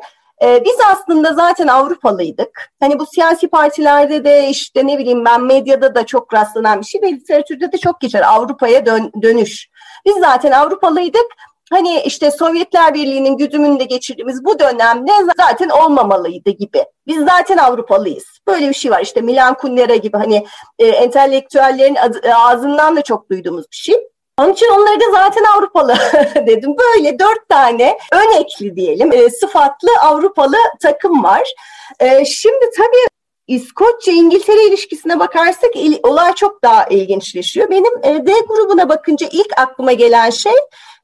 ee, 0.43 0.63
biz 0.65 0.75
aslında 0.91 1.33
zaten 1.33 1.67
Avrupalıydık. 1.67 2.71
Hani 2.79 2.99
bu 2.99 3.05
siyasi 3.05 3.47
partilerde 3.47 4.25
de 4.25 4.47
işte 4.49 4.87
ne 4.87 4.97
bileyim 4.97 5.25
ben 5.25 5.43
medyada 5.43 5.95
da 5.95 6.05
çok 6.05 6.33
rastlanan 6.33 6.81
bir 6.81 6.85
şey 6.85 7.01
ve 7.01 7.11
literatürde 7.11 7.71
de 7.71 7.77
çok 7.77 8.01
geçer 8.01 8.21
Avrupa'ya 8.27 8.85
dön, 8.85 9.11
dönüş. 9.21 9.69
Biz 10.05 10.15
zaten 10.19 10.51
Avrupalıydık. 10.51 11.25
Hani 11.71 12.01
işte 12.01 12.31
Sovyetler 12.31 12.93
Birliği'nin 12.93 13.37
güdümünde 13.37 13.83
geçirdiğimiz 13.83 14.45
bu 14.45 14.59
dönemde 14.59 15.11
zaten 15.37 15.69
olmamalıydı 15.69 16.49
gibi. 16.49 16.83
Biz 17.07 17.17
zaten 17.17 17.57
Avrupalıyız. 17.57 18.25
Böyle 18.47 18.69
bir 18.69 18.73
şey 18.73 18.91
var. 18.91 19.01
İşte 19.01 19.21
Milan 19.21 19.53
Kundera 19.53 19.95
gibi 19.95 20.17
hani 20.17 20.45
e, 20.79 20.87
entelektüellerin 20.87 21.97
ağzından 22.35 22.95
da 22.95 23.01
çok 23.01 23.29
duyduğumuz 23.29 23.65
bir 23.71 23.75
şey. 23.75 23.95
Onun 24.39 24.53
için 24.53 24.67
onları 24.71 24.99
da 24.99 25.11
zaten 25.11 25.43
Avrupalı 25.43 25.95
dedim. 26.35 26.75
Böyle 26.77 27.19
dört 27.19 27.49
tane 27.49 27.97
ön 28.11 28.41
ekli 28.41 28.75
diyelim 28.75 29.11
e, 29.13 29.29
sıfatlı 29.29 29.89
Avrupalı 30.01 30.57
takım 30.81 31.23
var. 31.23 31.53
E, 31.99 32.25
şimdi 32.25 32.65
tabii 32.77 33.11
İskoçya-İngiltere 33.47 34.67
ilişkisine 34.67 35.19
bakarsak 35.19 35.75
il, 35.75 35.99
olay 36.03 36.33
çok 36.33 36.63
daha 36.63 36.85
ilginçleşiyor. 36.85 37.69
Benim 37.69 37.97
e, 38.03 38.25
D 38.27 38.31
grubuna 38.47 38.89
bakınca 38.89 39.27
ilk 39.31 39.59
aklıma 39.59 39.93
gelen 39.93 40.29
şey 40.29 40.55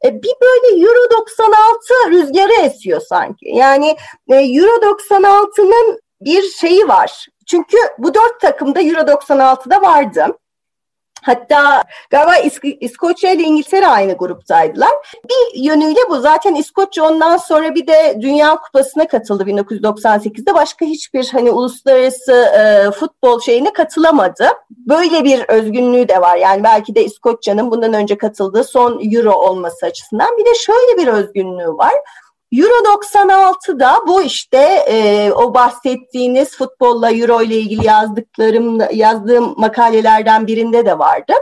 e, 0.06 0.24
bir 0.24 0.34
böyle 0.42 0.82
Euro 0.82 1.12
96 1.12 1.94
rüzgarı 2.10 2.62
esiyor 2.62 3.02
sanki. 3.02 3.46
Yani 3.50 3.98
e, 4.30 4.36
Euro 4.36 5.00
96'nın 5.00 6.00
bir 6.22 6.44
şeyi 6.44 6.88
var. 6.88 7.28
Çünkü 7.48 7.78
bu 7.98 8.13
dört 8.13 8.42
takımda 8.42 8.82
Euro 8.82 9.00
96'da 9.00 9.82
vardı. 9.82 10.26
Hatta 11.23 11.84
galiba 12.10 12.36
İsk- 12.38 12.77
İskoçya 12.82 13.32
ile 13.32 13.43
İngiltere 13.43 13.88
aynı 13.88 14.13
gruptaydılar. 14.13 14.89
Bir 15.30 15.60
yönüyle 15.63 15.99
bu. 16.10 16.19
Zaten 16.19 16.56
İskoçya 16.56 17.03
ondan 17.03 17.38
sonra 17.38 17.75
bir 17.75 17.88
de 17.88 18.17
Dünya 18.21 18.56
Kupası'na 18.56 19.08
katıldı 19.08 19.43
1998'de. 19.43 20.53
Başka 20.53 20.86
hiçbir 20.86 21.30
hani 21.32 21.51
uluslararası 21.51 22.34
e, 22.34 22.91
futbol 22.91 23.39
şeyine 23.39 23.73
katılamadı. 23.73 24.47
Böyle 24.69 25.23
bir 25.23 25.45
özgünlüğü 25.47 26.08
de 26.08 26.21
var. 26.21 26.38
Yani 26.38 26.63
belki 26.63 26.95
de 26.95 27.03
İskoçya'nın 27.06 27.71
bundan 27.71 27.93
önce 27.93 28.17
katıldığı 28.17 28.63
son 28.63 28.99
Euro 29.13 29.32
olması 29.34 29.86
açısından. 29.86 30.38
Bir 30.38 30.45
de 30.45 30.56
şöyle 30.56 30.97
bir 30.97 31.08
özgünlüğü 31.08 31.67
var. 31.69 31.93
Euro 32.51 32.99
96'da 33.03 34.01
bu 34.07 34.21
işte 34.21 34.57
e, 34.88 35.31
o 35.31 35.53
bahsettiğiniz 35.53 36.57
futbolla 36.57 37.12
Euro 37.12 37.41
ile 37.41 37.55
ilgili 37.55 37.86
yazdıklarım 37.86 38.79
yazdığım 38.93 39.53
makalelerden 39.57 40.47
birinde 40.47 40.86
de 40.86 40.99
vardı. 40.99 41.33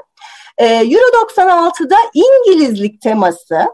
E, 0.57 0.65
Euro 0.65 1.29
96'da 1.29 1.95
İngilizlik 2.13 3.01
teması 3.01 3.65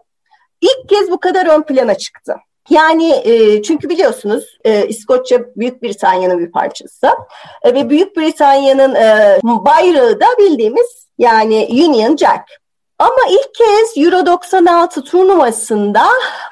ilk 0.61 0.89
kez 0.89 1.11
bu 1.11 1.19
kadar 1.19 1.45
ön 1.45 1.61
plana 1.61 1.95
çıktı. 1.95 2.35
Yani 2.69 3.11
e, 3.23 3.61
çünkü 3.61 3.89
biliyorsunuz 3.89 4.57
e, 4.63 4.87
İskoçya 4.87 5.39
Büyük 5.55 5.83
Britanya'nın 5.83 6.39
bir 6.39 6.51
parçası 6.51 7.07
e, 7.63 7.73
ve 7.73 7.89
Büyük 7.89 8.17
Britanya'nın 8.17 8.95
e, 8.95 9.39
bayrağı 9.43 10.19
da 10.19 10.25
bildiğimiz 10.39 11.07
yani 11.17 11.67
Union 11.71 12.17
Jack. 12.17 12.60
Ama 13.01 13.21
ilk 13.29 13.55
kez 13.55 14.05
Euro 14.05 14.25
96 14.25 15.03
turnuvasında 15.03 16.07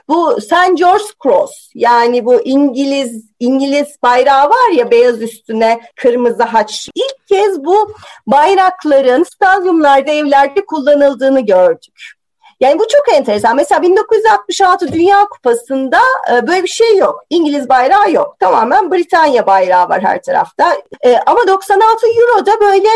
bu 0.07 0.41
St. 0.41 0.77
George 0.77 1.03
Cross 1.23 1.51
yani 1.75 2.25
bu 2.25 2.41
İngiliz 2.41 3.25
İngiliz 3.39 3.87
bayrağı 4.03 4.49
var 4.49 4.71
ya 4.75 4.91
beyaz 4.91 5.21
üstüne 5.21 5.81
kırmızı 5.95 6.43
haç. 6.43 6.89
İlk 6.95 7.27
kez 7.27 7.65
bu 7.65 7.93
bayrakların 8.27 9.23
stadyumlarda, 9.23 10.11
evlerde 10.11 10.65
kullanıldığını 10.65 11.39
gördük. 11.39 12.13
Yani 12.59 12.79
bu 12.79 12.87
çok 12.87 13.15
enteresan. 13.15 13.55
Mesela 13.55 13.81
1966 13.81 14.93
Dünya 14.93 15.25
Kupası'nda 15.25 16.01
e, 16.31 16.47
böyle 16.47 16.63
bir 16.63 16.67
şey 16.67 16.97
yok. 16.97 17.23
İngiliz 17.29 17.69
bayrağı 17.69 18.11
yok. 18.11 18.39
Tamamen 18.39 18.91
Britanya 18.91 19.47
bayrağı 19.47 19.89
var 19.89 20.01
her 20.01 20.21
tarafta. 20.21 20.77
E, 21.05 21.17
ama 21.25 21.47
96 21.47 22.07
Euro'da 22.07 22.59
böyle 22.61 22.89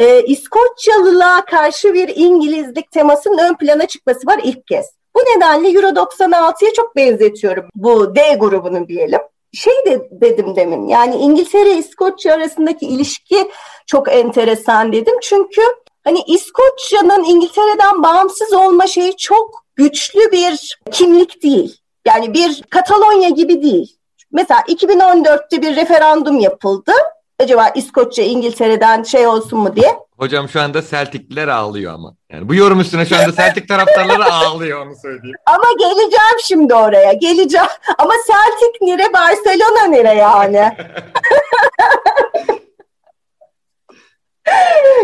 e, 0.00 0.22
İskoçyalılığa 0.22 1.44
karşı 1.44 1.94
bir 1.94 2.12
İngilizlik 2.16 2.90
temasının 2.90 3.38
ön 3.38 3.54
plana 3.54 3.86
çıkması 3.86 4.26
var 4.26 4.40
ilk 4.44 4.66
kez. 4.66 4.86
Bu 5.16 5.20
nedenle 5.20 5.68
Euro 5.68 5.86
96'ya 5.86 6.72
çok 6.76 6.96
benzetiyorum 6.96 7.64
bu 7.74 8.16
D 8.16 8.34
grubunun 8.34 8.88
diyelim. 8.88 9.20
Şey 9.52 9.72
de 9.86 10.08
dedim 10.10 10.56
demin 10.56 10.88
yani 10.88 11.16
İngiltere 11.16 11.72
İskoçya 11.72 12.34
arasındaki 12.34 12.86
ilişki 12.86 13.50
çok 13.86 14.12
enteresan 14.12 14.92
dedim. 14.92 15.14
Çünkü 15.22 15.62
hani 16.04 16.22
İskoçya'nın 16.26 17.24
İngiltere'den 17.24 18.02
bağımsız 18.02 18.52
olma 18.52 18.86
şeyi 18.86 19.16
çok 19.16 19.64
güçlü 19.76 20.32
bir 20.32 20.78
kimlik 20.90 21.42
değil. 21.42 21.76
Yani 22.06 22.34
bir 22.34 22.62
Katalonya 22.70 23.28
gibi 23.28 23.62
değil. 23.62 23.96
Mesela 24.32 24.60
2014'te 24.60 25.62
bir 25.62 25.76
referandum 25.76 26.40
yapıldı 26.40 26.92
acaba 27.40 27.68
İskoçya 27.74 28.24
İngiltere'den 28.24 29.02
şey 29.02 29.26
olsun 29.26 29.58
mu 29.58 29.76
diye. 29.76 29.98
Hocam 30.18 30.48
şu 30.48 30.60
anda 30.60 30.82
Celtic'liler 30.82 31.48
ağlıyor 31.48 31.94
ama. 31.94 32.14
Yani 32.32 32.48
bu 32.48 32.54
yorum 32.54 32.80
üstüne 32.80 33.06
şu 33.06 33.16
anda 33.16 33.32
Celtic 33.32 33.66
taraftarları 33.66 34.24
ağlıyor 34.32 34.86
onu 34.86 34.96
söyleyeyim. 35.02 35.36
Ama 35.46 35.64
geleceğim 35.78 36.38
şimdi 36.44 36.74
oraya. 36.74 37.12
Geleceğim. 37.12 37.66
Ama 37.98 38.12
Celtic 38.26 38.78
nere 38.86 39.12
Barcelona 39.12 39.86
nere 39.86 40.14
yani? 40.14 40.56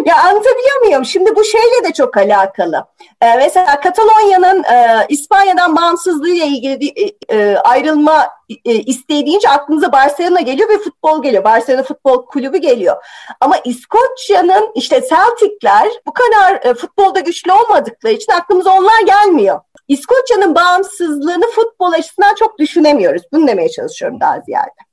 ya 0.04 0.16
anlatabiliyor 0.22 0.80
muyum? 0.84 1.04
Şimdi 1.04 1.36
bu 1.36 1.44
şeyle 1.44 1.88
de 1.88 1.92
çok 1.92 2.16
alakalı. 2.16 2.86
Ee, 3.22 3.34
mesela 3.36 3.80
Katalonya'nın 3.80 4.64
e, 4.64 5.06
İspanya'dan 5.08 5.76
bağımsızlığıyla 5.76 6.44
ilgili 6.44 6.88
e, 6.88 7.36
e, 7.36 7.56
ayrılma 7.56 8.28
e, 8.64 8.74
isteği 8.74 9.26
deyince 9.26 9.48
aklınıza 9.48 9.92
Barcelona 9.92 10.40
geliyor 10.40 10.68
ve 10.68 10.78
futbol 10.78 11.22
geliyor. 11.22 11.44
Barcelona 11.44 11.82
Futbol 11.82 12.26
Kulübü 12.26 12.58
geliyor. 12.58 12.96
Ama 13.40 13.56
İskoçya'nın 13.64 14.70
işte 14.74 15.00
Celtic'ler 15.00 15.88
bu 16.06 16.12
kadar 16.12 16.70
e, 16.70 16.74
futbolda 16.74 17.20
güçlü 17.20 17.52
olmadıkları 17.52 18.12
için 18.12 18.32
aklımıza 18.32 18.70
onlar 18.70 19.00
gelmiyor. 19.06 19.60
İskoçya'nın 19.88 20.54
bağımsızlığını 20.54 21.46
futbol 21.46 21.92
açısından 21.92 22.34
çok 22.34 22.58
düşünemiyoruz. 22.58 23.22
Bunu 23.32 23.48
demeye 23.48 23.68
çalışıyorum 23.68 24.20
daha 24.20 24.40
ziyade. 24.40 24.86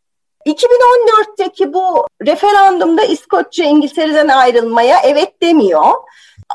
2014'teki 0.45 1.73
bu 1.73 2.07
referandumda 2.27 3.03
İskoçya 3.03 3.65
İngiltere'den 3.65 4.27
ayrılmaya 4.27 4.99
evet 5.03 5.41
demiyor. 5.41 5.93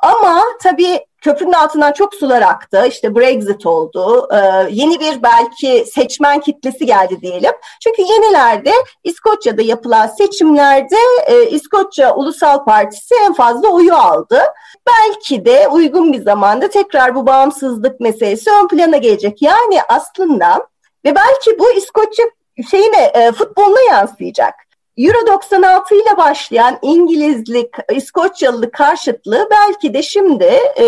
Ama 0.03 0.43
tabii 0.63 1.01
köprünün 1.21 1.53
altından 1.53 1.93
çok 1.93 2.15
sular 2.15 2.43
aktı. 2.43 2.87
İşte 2.89 3.17
Brexit 3.17 3.67
oldu. 3.67 4.29
Ee, 4.33 4.37
yeni 4.71 5.01
bir 5.01 5.23
belki 5.23 5.85
seçmen 5.95 6.41
kitlesi 6.41 6.87
geldi 6.87 7.21
diyelim. 7.21 7.53
Çünkü 7.83 8.03
yenilerde 8.03 8.73
İskoçya'da 9.05 9.63
yapılan 9.63 10.07
seçimlerde 10.07 10.97
e, 11.27 11.51
İskoçya 11.51 12.15
Ulusal 12.15 12.65
Partisi 12.65 13.15
en 13.25 13.35
fazla 13.35 13.69
oyu 13.69 13.95
aldı. 13.95 14.43
Belki 14.87 15.45
de 15.45 15.69
uygun 15.69 16.13
bir 16.13 16.23
zamanda 16.23 16.69
tekrar 16.69 17.15
bu 17.15 17.27
bağımsızlık 17.27 18.01
meselesi 18.01 18.51
ön 18.51 18.69
plana 18.69 18.97
gelecek. 18.97 19.43
Yani 19.43 19.81
aslında 19.89 20.67
ve 21.05 21.15
belki 21.15 21.59
bu 21.59 21.71
İskoçya 21.71 22.27
şeyine 22.71 23.13
e, 23.15 23.33
futboluna 23.33 23.81
yansıyacak. 23.91 24.55
Euro 24.99 25.27
96 25.27 25.95
ile 25.95 26.17
başlayan 26.17 26.79
İngilizlik, 26.83 27.75
İskoçyalılık 27.95 28.73
karşıtlığı 28.73 29.49
belki 29.51 29.95
de 29.95 30.03
şimdi 30.03 30.59
e, 30.81 30.85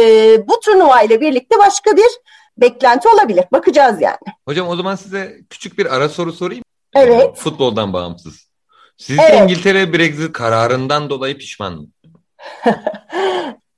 bu 0.48 0.60
turnuva 0.60 1.02
ile 1.02 1.20
birlikte 1.20 1.58
başka 1.58 1.96
bir 1.96 2.10
beklenti 2.56 3.08
olabilir. 3.08 3.44
Bakacağız 3.52 4.02
yani. 4.02 4.18
Hocam 4.48 4.68
o 4.68 4.76
zaman 4.76 4.94
size 4.94 5.40
küçük 5.50 5.78
bir 5.78 5.96
ara 5.96 6.08
soru 6.08 6.32
sorayım. 6.32 6.64
Evet. 6.94 7.36
Futboldan 7.36 7.92
bağımsız. 7.92 8.50
Sizce 8.96 9.22
Evet. 9.22 9.40
İngiltere 9.40 9.92
Brexit 9.92 10.32
kararından 10.32 11.10
dolayı 11.10 11.38
pişman 11.38 11.74
mı? 11.74 11.86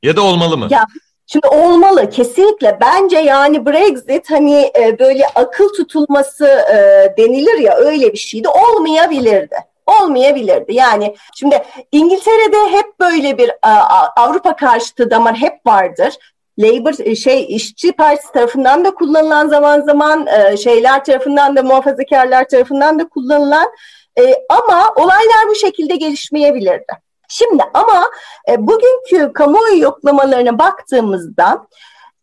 ya 0.03 0.17
da 0.17 0.23
olmalı 0.23 0.57
mı? 0.57 0.69
Ya, 0.71 0.87
Şimdi 1.27 1.47
olmalı 1.47 2.11
kesinlikle. 2.11 2.79
Bence 2.81 3.19
yani 3.19 3.67
Brexit 3.67 4.31
hani 4.31 4.73
e, 4.81 4.99
böyle 4.99 5.27
akıl 5.35 5.69
tutulması 5.69 6.47
e, 6.47 6.77
denilir 7.19 7.59
ya 7.59 7.77
öyle 7.77 8.13
bir 8.13 8.19
şeydi. 8.19 8.49
Olmayabilirdi. 8.49 9.57
Olmayabilirdi. 9.87 10.75
Yani 10.75 11.17
şimdi 11.35 11.63
İngiltere'de 11.93 12.77
hep 12.77 13.01
böyle 13.01 13.39
bir 13.39 13.49
e, 13.49 13.69
Avrupa 14.17 14.57
karşıtı 14.57 15.11
damar 15.11 15.37
hep 15.37 15.67
vardır. 15.67 16.19
Labour 16.59 17.07
e, 17.07 17.17
şey 17.17 17.47
işçi 17.49 17.93
partisi 17.93 18.33
tarafından 18.33 18.85
da 18.85 18.95
kullanılan 18.95 19.49
zaman 19.49 19.81
zaman 19.81 20.27
e, 20.27 20.57
şeyler 20.57 21.05
tarafından 21.05 21.57
da 21.57 21.63
muhafazakarlar 21.63 22.49
tarafından 22.49 22.99
da 22.99 23.09
kullanılan 23.09 23.71
e, 24.19 24.23
ama 24.49 24.93
olaylar 24.97 25.49
bu 25.49 25.55
şekilde 25.55 25.97
gelişmeyebilirdi. 25.97 26.93
Şimdi 27.33 27.63
ama 27.75 28.11
e, 28.49 28.67
bugünkü 28.67 29.33
kamuoyu 29.33 29.79
yoklamalarına 29.79 30.59
baktığımızda 30.59 31.67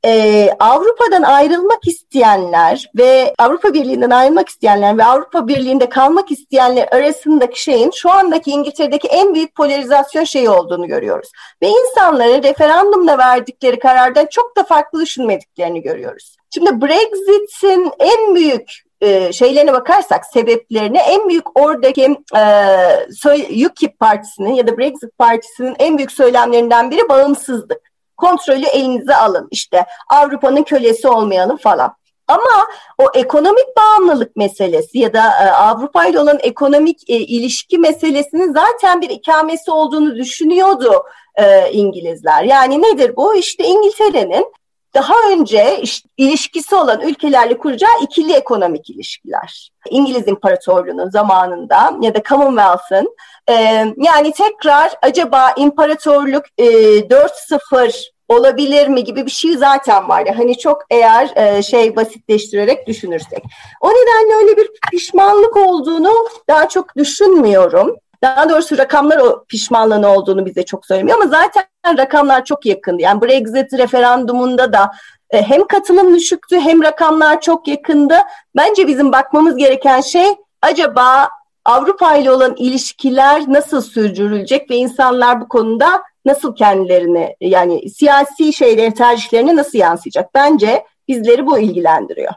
e, 0.05 0.49
Avrupa'dan 0.59 1.23
ayrılmak 1.23 1.87
isteyenler 1.87 2.91
ve 2.97 3.33
Avrupa 3.39 3.73
Birliği'nden 3.73 4.09
ayrılmak 4.09 4.49
isteyenler 4.49 4.97
ve 4.97 5.05
Avrupa 5.05 5.47
Birliği'nde 5.47 5.89
kalmak 5.89 6.31
isteyenler 6.31 6.87
arasındaki 6.91 7.63
şeyin 7.63 7.91
şu 7.91 8.11
andaki 8.11 8.51
İngiltere'deki 8.51 9.07
en 9.07 9.35
büyük 9.35 9.55
polarizasyon 9.55 10.23
şeyi 10.23 10.49
olduğunu 10.49 10.87
görüyoruz. 10.87 11.29
Ve 11.61 11.67
insanların 11.67 12.43
referandumla 12.43 13.17
verdikleri 13.17 13.79
karardan 13.79 14.27
çok 14.31 14.57
da 14.57 14.63
farklı 14.63 15.01
düşünmediklerini 15.01 15.81
görüyoruz. 15.81 16.37
Şimdi 16.53 16.81
Brexit'in 16.81 17.91
en 17.99 18.35
büyük 18.35 18.88
e, 19.01 19.33
şeylerine 19.33 19.73
bakarsak 19.73 20.25
sebeplerine 20.25 20.99
en 20.99 21.29
büyük 21.29 21.59
oradaki 21.59 22.17
e, 22.35 23.65
UKIP 23.65 23.99
partisinin 23.99 24.53
ya 24.53 24.67
da 24.67 24.77
Brexit 24.77 25.17
partisinin 25.17 25.75
en 25.79 25.97
büyük 25.97 26.11
söylemlerinden 26.11 26.91
biri 26.91 27.09
bağımsızlık. 27.09 27.81
Kontrolü 28.17 28.65
elinize 28.65 29.15
alın 29.15 29.47
işte 29.51 29.85
Avrupa'nın 30.09 30.63
kölesi 30.63 31.07
olmayalım 31.07 31.57
falan. 31.57 31.99
Ama 32.29 32.67
o 32.97 33.05
ekonomik 33.13 33.67
bağımlılık 33.77 34.35
meselesi 34.35 34.99
ya 34.99 35.13
da 35.13 35.19
e, 35.19 35.51
Avrupa 35.51 36.05
ile 36.05 36.19
olan 36.19 36.39
ekonomik 36.41 37.09
e, 37.09 37.15
ilişki 37.15 37.77
meselesinin 37.77 38.53
zaten 38.53 39.01
bir 39.01 39.09
ikamesi 39.09 39.71
olduğunu 39.71 40.15
düşünüyordu 40.15 41.03
e, 41.35 41.71
İngilizler. 41.71 42.43
Yani 42.43 42.81
nedir 42.81 43.15
bu? 43.15 43.35
İşte 43.35 43.63
İngiltere'nin 43.63 44.53
daha 44.93 45.13
önce 45.31 45.79
işte, 45.81 46.09
ilişkisi 46.17 46.75
olan 46.75 47.01
ülkelerle 47.01 47.57
kuracağı 47.57 47.99
ikili 48.01 48.33
ekonomik 48.33 48.89
ilişkiler. 48.89 49.69
İngiliz 49.89 50.27
İmparatorluğu'nun 50.27 51.09
zamanında 51.09 51.97
ya 52.01 52.15
da 52.15 52.21
Commonwealth'ın 52.29 53.15
e, 53.49 53.53
yani 53.97 54.31
tekrar 54.31 54.91
acaba 55.01 55.53
imparatorluk 55.57 56.43
e, 56.57 56.65
4-0 56.99 58.09
olabilir 58.29 58.87
mi 58.87 59.03
gibi 59.03 59.25
bir 59.25 59.31
şey 59.31 59.57
zaten 59.57 60.09
vardı. 60.09 60.29
Hani 60.37 60.57
çok 60.57 60.81
eğer 60.89 61.31
e, 61.35 61.61
şey 61.61 61.95
basitleştirerek 61.95 62.87
düşünürsek. 62.87 63.43
O 63.81 63.89
nedenle 63.89 64.35
öyle 64.35 64.57
bir 64.57 64.69
pişmanlık 64.91 65.57
olduğunu 65.57 66.13
daha 66.47 66.69
çok 66.69 66.97
düşünmüyorum. 66.97 67.95
Daha 68.23 68.49
doğrusu 68.49 68.77
rakamlar 68.77 69.17
o 69.17 69.45
pişmanlığın 69.49 70.03
olduğunu 70.03 70.45
bize 70.45 70.65
çok 70.65 70.85
söylemiyor 70.85 71.17
ama 71.21 71.29
zaten 71.29 71.97
rakamlar 71.97 72.45
çok 72.45 72.65
yakındı. 72.65 73.01
Yani 73.01 73.21
Brexit 73.21 73.73
referandumunda 73.73 74.73
da 74.73 74.91
e, 75.29 75.41
hem 75.41 75.67
katılım 75.67 76.15
düşüktü 76.15 76.59
hem 76.59 76.83
rakamlar 76.83 77.41
çok 77.41 77.67
yakındı. 77.67 78.17
Bence 78.55 78.87
bizim 78.87 79.11
bakmamız 79.11 79.57
gereken 79.57 80.01
şey 80.01 80.27
acaba 80.61 81.29
Avrupa 81.65 82.15
ile 82.15 82.31
olan 82.31 82.55
ilişkiler 82.55 83.43
nasıl 83.47 83.81
sürdürülecek 83.81 84.71
ve 84.71 84.75
insanlar 84.75 85.41
bu 85.41 85.47
konuda 85.47 86.03
nasıl 86.25 86.55
kendilerini 86.55 87.35
yani 87.41 87.89
siyasi 87.89 88.53
şeylerin 88.53 88.91
tercihlerine 88.91 89.55
nasıl 89.55 89.77
yansıyacak? 89.77 90.33
Bence 90.35 90.85
bizleri 91.07 91.45
bu 91.45 91.59
ilgilendiriyor. 91.59 92.33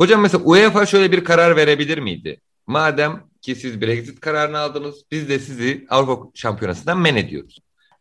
Hocam 0.00 0.20
mesela 0.20 0.44
UEFA 0.44 0.86
şöyle 0.86 1.12
bir 1.12 1.24
karar 1.24 1.56
verebilir 1.56 1.98
miydi? 1.98 2.40
Madem 2.66 3.27
ki 3.42 3.54
siz 3.54 3.80
Brexit 3.80 4.20
kararını 4.20 4.58
aldınız, 4.58 5.04
biz 5.10 5.28
de 5.28 5.38
sizi 5.38 5.86
Avrupa 5.90 6.30
Şampiyonası'ndan 6.34 6.98
men 7.00 7.16
ediyoruz. 7.16 7.58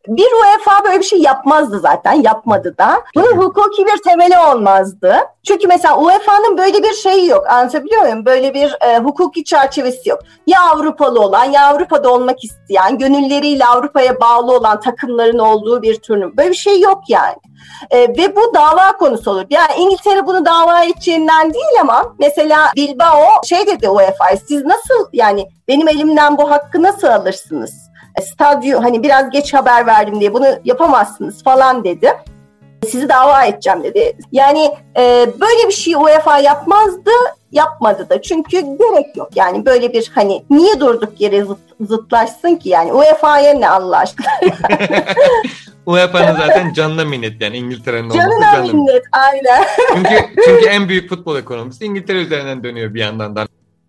Bir 0.07 0.27
UEFA 0.33 0.83
böyle 0.85 0.99
bir 0.99 1.03
şey 1.03 1.19
yapmazdı 1.19 1.79
zaten, 1.79 2.13
yapmadı 2.13 2.75
da. 2.77 3.01
Bunun 3.15 3.37
hukuki 3.37 3.85
bir 3.85 3.97
temeli 3.97 4.39
olmazdı. 4.39 5.17
Çünkü 5.43 5.67
mesela 5.67 5.97
UEFA'nın 5.97 6.57
böyle 6.57 6.83
bir 6.83 6.93
şeyi 6.93 7.27
yok, 7.27 7.47
anlatabiliyor 7.49 8.01
muyum? 8.01 8.25
Böyle 8.25 8.53
bir 8.53 8.75
e, 8.81 8.97
hukuki 8.97 9.43
çerçevesi 9.43 10.09
yok. 10.09 10.19
Ya 10.47 10.61
Avrupalı 10.61 11.21
olan, 11.21 11.43
ya 11.43 11.67
Avrupa'da 11.67 12.13
olmak 12.13 12.43
isteyen, 12.43 12.97
gönülleriyle 12.97 13.65
Avrupa'ya 13.65 14.19
bağlı 14.19 14.55
olan 14.55 14.79
takımların 14.79 15.39
olduğu 15.39 15.81
bir 15.81 15.95
turnuva. 15.95 16.37
Böyle 16.37 16.49
bir 16.49 16.55
şey 16.55 16.79
yok 16.79 17.01
yani. 17.07 17.35
E, 17.91 17.99
ve 17.99 18.35
bu 18.35 18.53
dava 18.53 18.97
konusu 18.97 19.31
olur. 19.31 19.45
Yani 19.49 19.71
İngiltere 19.77 20.27
bunu 20.27 20.45
dava 20.45 20.83
edeceğinden 20.83 21.53
değil 21.53 21.81
ama 21.81 22.15
mesela 22.19 22.71
Bilbao 22.75 23.25
şey 23.43 23.67
dedi 23.67 23.89
UEFA'ya 23.89 24.37
siz 24.47 24.65
nasıl 24.65 25.09
yani 25.13 25.47
benim 25.67 25.87
elimden 25.87 26.37
bu 26.37 26.51
hakkı 26.51 26.83
nasıl 26.83 27.07
alırsınız? 27.07 27.86
Stadyum 28.21 28.83
hani 28.83 29.03
biraz 29.03 29.29
geç 29.29 29.53
haber 29.53 29.87
verdim 29.87 30.19
diye 30.19 30.33
bunu 30.33 30.47
yapamazsınız 30.65 31.43
falan 31.43 31.83
dedi. 31.83 32.11
Sizi 32.87 33.09
dava 33.09 33.45
edeceğim 33.45 33.83
dedi. 33.83 34.17
Yani 34.31 34.71
e, 34.97 35.27
böyle 35.41 35.67
bir 35.67 35.73
şey 35.73 35.95
UEFA 35.95 36.39
yapmazdı, 36.39 37.11
yapmadı 37.51 38.09
da. 38.09 38.21
Çünkü 38.21 38.59
gerek 38.59 39.17
yok. 39.17 39.29
Yani 39.35 39.65
böyle 39.65 39.93
bir 39.93 40.11
hani 40.15 40.43
niye 40.49 40.79
durduk 40.79 41.21
yere 41.21 41.43
zıt, 41.43 41.59
zıtlaşsın 41.81 42.55
ki 42.55 42.69
yani 42.69 42.93
UEFA'ya 42.93 43.53
ne 43.53 43.69
Allah 43.69 43.97
aşkına. 43.97 44.27
UEFA'nın 45.85 46.37
zaten 46.37 46.73
canına 46.73 47.05
minnet 47.05 47.41
yani 47.41 47.57
İngiltere'nin 47.57 48.09
olması 48.09 48.17
canına 48.17 48.53
canına 48.53 48.73
minnet 48.73 49.03
aynen. 49.11 49.65
Çünkü, 49.95 50.43
çünkü 50.45 50.65
en 50.65 50.89
büyük 50.89 51.09
futbol 51.09 51.37
ekonomisi 51.37 51.85
İngiltere 51.85 52.17
üzerinden 52.17 52.63
dönüyor 52.63 52.93
bir 52.93 52.99
yandan 52.99 53.35
da. 53.35 53.47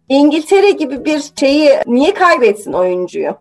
İngiltere 0.08 0.70
gibi 0.70 1.04
bir 1.04 1.22
şeyi 1.40 1.70
niye 1.86 2.14
kaybetsin 2.14 2.72
oyuncuyu? 2.72 3.36